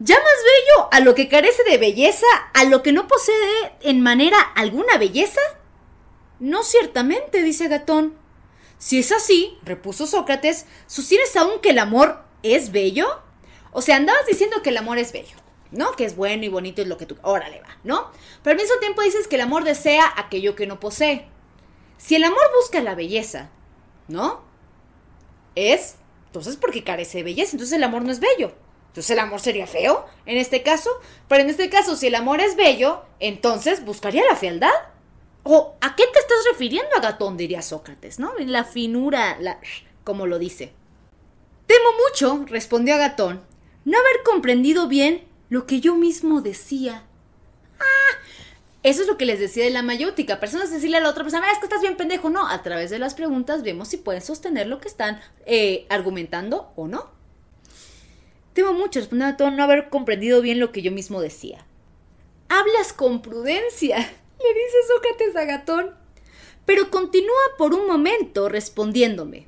¿Llamas 0.00 0.24
bello 0.24 0.88
a 0.90 1.00
lo 1.00 1.14
que 1.14 1.28
carece 1.28 1.62
de 1.64 1.78
belleza, 1.78 2.26
a 2.52 2.64
lo 2.64 2.82
que 2.82 2.92
no 2.92 3.06
posee 3.06 3.72
en 3.80 4.00
manera 4.00 4.40
alguna 4.40 4.98
belleza? 4.98 5.40
No 6.40 6.64
ciertamente, 6.64 7.42
dice 7.42 7.66
Agatón. 7.66 8.18
Si 8.78 8.98
es 8.98 9.12
así, 9.12 9.56
repuso 9.62 10.06
Sócrates, 10.06 10.66
¿sostienes 10.86 11.36
aún 11.36 11.60
que 11.60 11.70
el 11.70 11.78
amor 11.78 12.24
es 12.42 12.72
bello? 12.72 13.06
O 13.72 13.82
sea, 13.82 13.96
andabas 13.96 14.26
diciendo 14.26 14.62
que 14.62 14.70
el 14.70 14.76
amor 14.76 14.98
es 14.98 15.12
bello, 15.12 15.36
¿no? 15.70 15.92
Que 15.92 16.04
es 16.04 16.16
bueno 16.16 16.44
y 16.44 16.48
bonito 16.48 16.82
y 16.82 16.86
lo 16.86 16.96
que 16.96 17.06
tú... 17.06 17.16
Órale 17.22 17.60
va, 17.60 17.78
¿no? 17.84 18.10
Pero 18.42 18.56
al 18.56 18.62
mismo 18.62 18.78
tiempo 18.80 19.02
dices 19.02 19.28
que 19.28 19.36
el 19.36 19.42
amor 19.42 19.62
desea 19.62 20.12
aquello 20.16 20.56
que 20.56 20.66
no 20.66 20.80
posee. 20.80 21.28
Si 21.98 22.16
el 22.16 22.24
amor 22.24 22.42
busca 22.60 22.82
la 22.82 22.96
belleza, 22.96 23.50
¿no? 24.08 24.42
Es, 25.54 25.96
entonces 26.26 26.56
porque 26.56 26.82
carece 26.82 27.18
de 27.18 27.24
belleza, 27.24 27.52
entonces 27.52 27.76
el 27.76 27.84
amor 27.84 28.02
no 28.02 28.10
es 28.10 28.18
bello. 28.18 28.52
Entonces 28.94 29.10
el 29.10 29.18
amor 29.18 29.40
sería 29.40 29.66
feo 29.66 30.06
en 30.24 30.36
este 30.36 30.62
caso. 30.62 30.88
Pero 31.26 31.42
en 31.42 31.50
este 31.50 31.68
caso, 31.68 31.96
si 31.96 32.06
el 32.06 32.14
amor 32.14 32.40
es 32.40 32.54
bello, 32.54 33.02
entonces 33.18 33.84
buscaría 33.84 34.22
la 34.24 34.36
fealdad. 34.36 34.70
¿O 35.42 35.74
a 35.80 35.96
qué 35.96 36.04
te 36.12 36.18
estás 36.20 36.38
refiriendo, 36.52 36.94
Agatón? 36.96 37.36
diría 37.36 37.60
Sócrates, 37.60 38.20
¿no? 38.20 38.32
La 38.38 38.62
finura, 38.62 39.36
como 40.04 40.28
lo 40.28 40.38
dice. 40.38 40.72
Temo 41.66 41.88
mucho, 42.08 42.44
respondió 42.46 42.94
Agatón, 42.94 43.42
no 43.84 43.98
haber 43.98 44.22
comprendido 44.24 44.86
bien 44.86 45.26
lo 45.48 45.66
que 45.66 45.80
yo 45.80 45.96
mismo 45.96 46.40
decía. 46.40 47.02
Ah, 47.80 48.18
eso 48.84 49.02
es 49.02 49.08
lo 49.08 49.16
que 49.16 49.26
les 49.26 49.40
decía 49.40 49.64
de 49.64 49.70
la 49.70 49.82
mayótica. 49.82 50.38
Personas 50.38 50.70
decirle 50.70 50.98
a 50.98 51.00
la 51.00 51.10
otra 51.10 51.24
persona, 51.24 51.50
es 51.50 51.58
que 51.58 51.64
estás 51.64 51.80
bien 51.80 51.96
pendejo. 51.96 52.30
No, 52.30 52.46
a 52.46 52.62
través 52.62 52.90
de 52.90 53.00
las 53.00 53.14
preguntas 53.14 53.64
vemos 53.64 53.88
si 53.88 53.96
pueden 53.96 54.22
sostener 54.22 54.68
lo 54.68 54.80
que 54.80 54.86
están 54.86 55.20
eh, 55.46 55.84
argumentando 55.90 56.72
o 56.76 56.86
no. 56.86 57.13
Temo 58.54 58.72
mucho, 58.72 59.00
respondió 59.00 59.26
Agatón, 59.26 59.56
no 59.56 59.64
haber 59.64 59.90
comprendido 59.90 60.40
bien 60.40 60.60
lo 60.60 60.72
que 60.72 60.80
yo 60.80 60.90
mismo 60.90 61.20
decía. 61.20 61.66
Hablas 62.48 62.92
con 62.92 63.20
prudencia, 63.20 63.98
le 63.98 64.54
dice 64.54 64.76
Sócrates 64.88 65.36
a 65.36 65.44
Gatón. 65.44 65.94
Pero 66.64 66.90
continúa 66.90 67.42
por 67.58 67.74
un 67.74 67.86
momento 67.86 68.48
respondiéndome. 68.48 69.46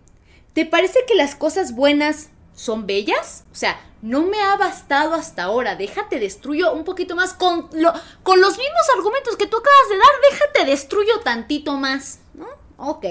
¿Te 0.53 0.67
parece 0.67 1.01
que 1.07 1.15
las 1.15 1.35
cosas 1.35 1.75
buenas 1.75 2.31
son 2.55 2.87
bellas? 2.87 3.45
O 3.53 3.55
sea, 3.55 3.81
no 4.03 4.23
me 4.23 4.43
ha 4.43 4.57
bastado 4.57 5.15
hasta 5.15 5.45
ahora. 5.45 5.77
Déjate 5.77 6.21
destruyo 6.21 6.75
un 6.75 6.85
poquito 6.85 7.17
más 7.17 7.33
con 7.33 7.71
los 7.73 8.59
mismos 8.59 8.89
argumentos 8.95 9.37
que 9.37 9.47
tú 9.47 9.57
acabas 9.57 9.89
de 9.89 9.97
dar. 9.97 10.31
Déjate 10.31 10.71
destruyo 10.71 11.21
tantito 11.21 11.77
más. 11.77 12.21
¿No? 12.35 12.49
Ok. 12.77 13.07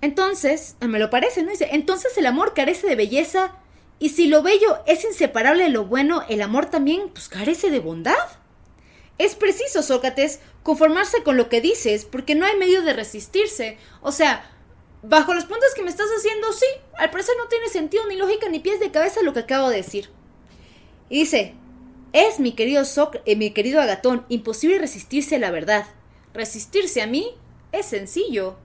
Entonces, 0.00 0.76
me 0.80 0.98
lo 0.98 1.10
parece, 1.10 1.42
¿no? 1.42 1.50
Dice, 1.50 1.68
entonces 1.72 2.16
el 2.18 2.26
amor 2.26 2.52
carece 2.52 2.86
de 2.86 2.96
belleza. 2.96 3.56
Y 4.04 4.10
si 4.10 4.26
lo 4.26 4.42
bello 4.42 4.80
es 4.84 5.02
inseparable 5.02 5.64
de 5.64 5.70
lo 5.70 5.86
bueno, 5.86 6.24
el 6.28 6.42
amor 6.42 6.66
también 6.66 7.08
pues, 7.08 7.30
carece 7.30 7.70
de 7.70 7.80
bondad. 7.80 8.12
Es 9.16 9.34
preciso, 9.34 9.82
Sócrates, 9.82 10.40
conformarse 10.62 11.22
con 11.22 11.38
lo 11.38 11.48
que 11.48 11.62
dices, 11.62 12.04
porque 12.04 12.34
no 12.34 12.44
hay 12.44 12.54
medio 12.58 12.82
de 12.82 12.92
resistirse. 12.92 13.78
O 14.02 14.12
sea, 14.12 14.44
bajo 15.02 15.32
los 15.32 15.46
puntos 15.46 15.72
que 15.74 15.82
me 15.82 15.88
estás 15.88 16.08
haciendo, 16.18 16.52
sí, 16.52 16.66
al 16.98 17.10
parecer 17.10 17.34
no 17.38 17.48
tiene 17.48 17.70
sentido 17.70 18.06
ni 18.06 18.16
lógica 18.16 18.46
ni 18.50 18.60
pies 18.60 18.78
de 18.78 18.90
cabeza 18.90 19.22
lo 19.22 19.32
que 19.32 19.40
acabo 19.40 19.70
de 19.70 19.76
decir. 19.76 20.10
Y 21.08 21.20
dice, 21.20 21.54
es, 22.12 22.40
mi 22.40 22.52
querido, 22.52 22.82
eh, 23.24 23.36
mi 23.36 23.52
querido 23.52 23.80
Agatón, 23.80 24.26
imposible 24.28 24.76
resistirse 24.76 25.36
a 25.36 25.38
la 25.38 25.50
verdad. 25.50 25.86
Resistirse 26.34 27.00
a 27.00 27.06
mí 27.06 27.38
es 27.72 27.86
sencillo. 27.86 28.58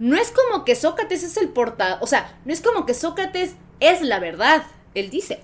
No 0.00 0.16
es 0.16 0.32
como 0.32 0.64
que 0.64 0.74
Sócrates 0.74 1.22
es 1.22 1.36
el 1.36 1.50
porta... 1.50 2.00
O 2.00 2.08
sea, 2.08 2.40
no 2.44 2.52
es 2.52 2.60
como 2.60 2.86
que 2.86 2.94
Sócrates 2.94 3.54
es 3.78 4.02
la 4.02 4.18
verdad. 4.18 4.64
Él 4.94 5.10
dice 5.10 5.40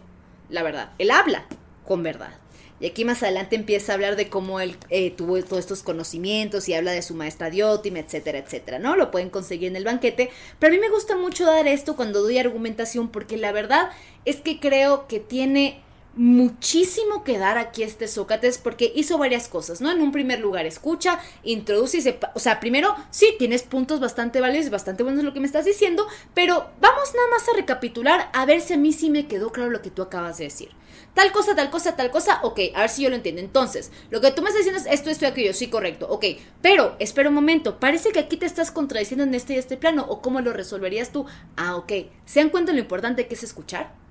la 0.49 0.63
verdad. 0.63 0.93
Él 0.99 1.11
habla 1.11 1.47
con 1.87 2.03
verdad. 2.03 2.31
Y 2.79 2.87
aquí 2.87 3.07
más 3.07 3.23
adelante 3.23 3.57
empieza 3.57 3.93
a 3.93 3.95
hablar 3.95 4.17
de 4.17 4.29
cómo 4.29 4.61
él 4.61 4.77
eh, 4.91 5.11
tuvo 5.11 5.43
todos 5.43 5.61
estos 5.61 5.83
conocimientos 5.83 6.69
y 6.69 6.75
habla 6.75 6.93
de 6.93 7.01
su 7.01 7.15
maestra 7.15 7.49
Diótima, 7.49 8.01
etcétera, 8.01 8.37
etcétera, 8.37 8.79
¿no? 8.79 8.97
Lo 8.97 9.11
pueden 9.11 9.31
conseguir 9.31 9.69
en 9.69 9.77
el 9.77 9.85
banquete. 9.85 10.31
Pero 10.59 10.73
a 10.73 10.77
mí 10.77 10.81
me 10.81 10.91
gusta 10.91 11.17
mucho 11.17 11.47
dar 11.47 11.67
esto 11.67 11.97
cuando 11.97 12.21
doy 12.21 12.39
argumentación 12.39 13.09
porque 13.09 13.39
la 13.39 13.51
verdad 13.51 13.89
es 14.27 14.37
que 14.37 14.61
creo 14.61 15.09
que 15.09 15.21
tiene 15.21 15.81
muchísimo 16.17 17.23
que 17.25 17.39
dar 17.39 17.59
aquí 17.59 17.83
este 17.83 18.09
Sócrates 18.09 18.59
porque 18.59 18.91
hizo 18.95 19.19
varias 19.19 19.49
cosas, 19.49 19.81
¿no? 19.81 19.91
En 19.91 20.01
un 20.01 20.13
primer 20.13 20.41
lugar, 20.41 20.67
escucha, 20.67 21.21
introduce, 21.45 21.99
y 21.99 22.01
se, 22.01 22.19
o 22.35 22.39
sea, 22.39 22.59
primero, 22.59 22.97
sí, 23.11 23.35
tienes 23.39 23.63
puntos 23.63 24.01
bastante 24.01 24.41
válidos, 24.41 24.71
bastante 24.71 25.03
buenos 25.03 25.25
lo 25.25 25.33
que 25.33 25.41
me 25.41 25.47
estás 25.47 25.67
diciendo, 25.67 26.07
pero 26.35 26.71
vamos 26.81 27.15
nada 27.15 27.29
más 27.31 27.49
a 27.49 27.57
recapitular 27.57 28.31
a 28.33 28.47
ver 28.47 28.61
si 28.61 28.73
a 28.73 28.79
mí 28.79 28.93
sí 28.93 29.11
me 29.11 29.27
quedó 29.27 29.53
claro 29.53 29.71
lo 29.71 29.83
que 29.83 29.91
tú 29.91 30.03
acabas 30.03 30.39
de 30.39 30.45
decir. 30.45 30.71
Tal 31.13 31.33
cosa, 31.33 31.55
tal 31.55 31.71
cosa, 31.71 31.97
tal 31.97 32.11
cosa, 32.11 32.41
ok, 32.43 32.61
a 32.75 32.81
ver 32.81 32.91
si 32.91 33.03
yo 33.03 33.11
lo 33.11 33.17
entiendo. 33.17 33.41
Entonces, 33.41 33.91
lo 34.11 34.21
que 34.21 34.31
tú 34.31 34.43
me 34.43 34.49
estás 34.49 34.65
diciendo 34.65 34.81
es 34.81 34.93
esto, 34.93 35.11
esto 35.11 35.27
y 35.27 35.29
aquello, 35.29 35.53
sí, 35.53 35.69
correcto, 35.69 36.09
ok, 36.09 36.25
pero 36.63 36.97
espera 36.99 37.29
un 37.29 37.35
momento, 37.35 37.79
parece 37.79 38.11
que 38.11 38.19
aquí 38.19 38.37
te 38.37 38.47
estás 38.47 38.71
contradiciendo 38.71 39.25
en 39.25 39.35
este 39.35 39.55
y 39.55 39.59
este 39.59 39.77
plano, 39.77 40.07
o 40.09 40.23
cómo 40.23 40.41
lo 40.41 40.53
resolverías 40.53 41.13
tú. 41.13 41.27
Ah, 41.57 41.77
ok, 41.77 41.93
¿se 42.25 42.41
dan 42.41 42.51
cuenta 42.51 42.73
lo 42.73 42.79
importante 42.79 43.27
que 43.27 43.35
es 43.35 43.43
escuchar? 43.43 44.06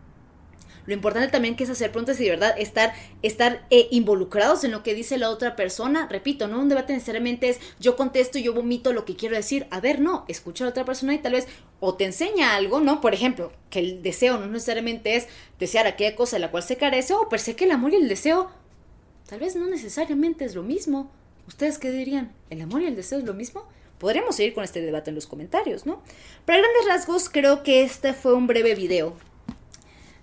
Lo 0.86 0.94
importante 0.94 1.30
también 1.30 1.56
que 1.56 1.64
es 1.64 1.70
hacer 1.70 1.92
preguntas 1.92 2.20
y 2.20 2.26
de 2.26 2.30
verdad 2.30 2.56
estar, 2.58 2.94
estar 3.22 3.66
eh, 3.70 3.88
involucrados 3.92 4.64
en 4.64 4.72
lo 4.72 4.84
que 4.84 4.94
dice 4.94 5.18
la 5.18 5.30
otra 5.30 5.56
persona. 5.56 6.08
Repito, 6.10 6.48
no 6.48 6.60
un 6.60 6.70
debate 6.70 6.94
necesariamente 6.94 7.50
es 7.50 7.60
yo 7.80 7.96
contesto 7.96 8.38
yo 8.40 8.54
vomito 8.54 8.94
lo 8.94 9.06
que 9.06 9.16
quiero 9.16 9.36
decir. 9.36 9.68
A 9.72 9.80
ver, 9.80 10.00
no, 10.00 10.26
escucha 10.28 10.64
a 10.64 10.66
la 10.66 10.72
otra 10.72 10.86
persona 10.86 11.14
y 11.14 11.20
tal 11.20 11.34
vez 11.34 11.48
o 11.80 11.96
te 11.96 12.06
enseña 12.06 12.56
algo, 12.56 12.80
¿no? 12.80 13.02
Por 13.02 13.14
ejemplo, 13.14 13.52
que 13.70 13.80
el 13.80 14.02
deseo 14.02 14.38
no 14.38 14.48
necesariamente 14.48 15.16
es 15.16 15.28
desear 15.60 15.88
aquella 15.88 16.16
cosa 16.16 16.36
de 16.36 16.42
la 16.42 16.52
cual 16.52 16.64
se 16.64 16.78
carece 16.78 17.14
o 17.14 17.30
per 17.30 17.40
se 17.40 17.56
que 17.56 17.66
el 17.66 17.72
amor 17.72 17.94
y 17.94 17.98
el 17.98 18.08
deseo 18.08 18.50
tal 19.28 19.40
vez 19.40 19.56
no 19.56 19.68
necesariamente 19.68 20.46
es 20.46 20.56
lo 20.56 20.64
mismo. 20.64 21.12
¿Ustedes 21.48 21.78
qué 21.78 21.92
dirían? 21.92 22.32
¿El 22.50 22.62
amor 22.62 22.82
y 22.82 22.88
el 22.88 22.96
deseo 22.96 23.20
es 23.20 23.26
lo 23.26 23.34
mismo? 23.34 23.68
Podremos 24.00 24.36
seguir 24.36 24.54
con 24.54 24.64
este 24.64 24.82
debate 24.82 25.10
en 25.10 25.16
los 25.16 25.26
comentarios, 25.26 25.86
¿no? 25.86 26.02
Pero 26.46 26.60
a 26.60 26.62
grandes 26.62 26.86
rasgos 26.88 27.30
creo 27.30 27.64
que 27.64 27.84
este 27.84 28.14
fue 28.14 28.34
un 28.34 28.46
breve 28.48 28.76
video 28.76 29.16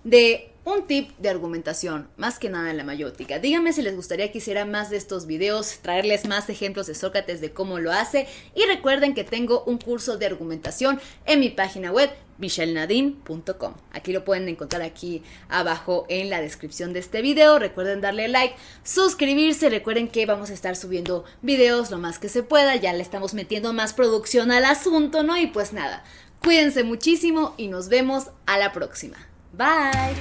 de 0.03 0.52
un 0.65 0.87
tip 0.87 1.11
de 1.17 1.29
argumentación, 1.29 2.07
más 2.15 2.39
que 2.39 2.49
nada 2.49 2.71
en 2.71 2.77
la 2.77 2.83
mayótica. 2.83 3.39
Díganme 3.39 3.73
si 3.73 3.81
les 3.81 3.95
gustaría 3.95 4.31
que 4.31 4.37
hiciera 4.37 4.65
más 4.65 4.89
de 4.89 4.97
estos 4.97 5.25
videos, 5.25 5.79
traerles 5.81 6.27
más 6.27 6.49
ejemplos 6.49 6.87
de 6.87 6.95
Sócrates 6.95 7.41
de 7.41 7.51
cómo 7.51 7.79
lo 7.79 7.91
hace 7.91 8.27
y 8.55 8.65
recuerden 8.65 9.13
que 9.13 9.23
tengo 9.23 9.63
un 9.65 9.77
curso 9.77 10.17
de 10.17 10.25
argumentación 10.25 10.99
en 11.25 11.39
mi 11.39 11.49
página 11.49 11.91
web 11.91 12.09
michelnadin.com. 12.37 13.73
Aquí 13.91 14.13
lo 14.13 14.25
pueden 14.25 14.49
encontrar 14.49 14.81
aquí 14.81 15.23
abajo 15.49 16.05
en 16.09 16.29
la 16.29 16.41
descripción 16.41 16.93
de 16.93 16.99
este 16.99 17.21
video. 17.21 17.59
Recuerden 17.59 18.01
darle 18.01 18.27
like, 18.27 18.55
suscribirse. 18.83 19.69
Recuerden 19.69 20.07
que 20.07 20.25
vamos 20.25 20.49
a 20.49 20.53
estar 20.53 20.75
subiendo 20.75 21.25
videos 21.41 21.91
lo 21.91 21.99
más 21.99 22.19
que 22.19 22.29
se 22.29 22.43
pueda. 22.43 22.75
Ya 22.75 22.93
le 22.93 23.01
estamos 23.01 23.33
metiendo 23.33 23.73
más 23.73 23.93
producción 23.93 24.51
al 24.51 24.65
asunto, 24.65 25.23
¿no? 25.23 25.37
Y 25.37 25.47
pues 25.47 25.73
nada, 25.73 26.03
cuídense 26.41 26.83
muchísimo 26.83 27.53
y 27.57 27.67
nos 27.67 27.89
vemos 27.89 28.31
a 28.45 28.57
la 28.57 28.71
próxima. 28.71 29.32
Bye. 29.55 30.15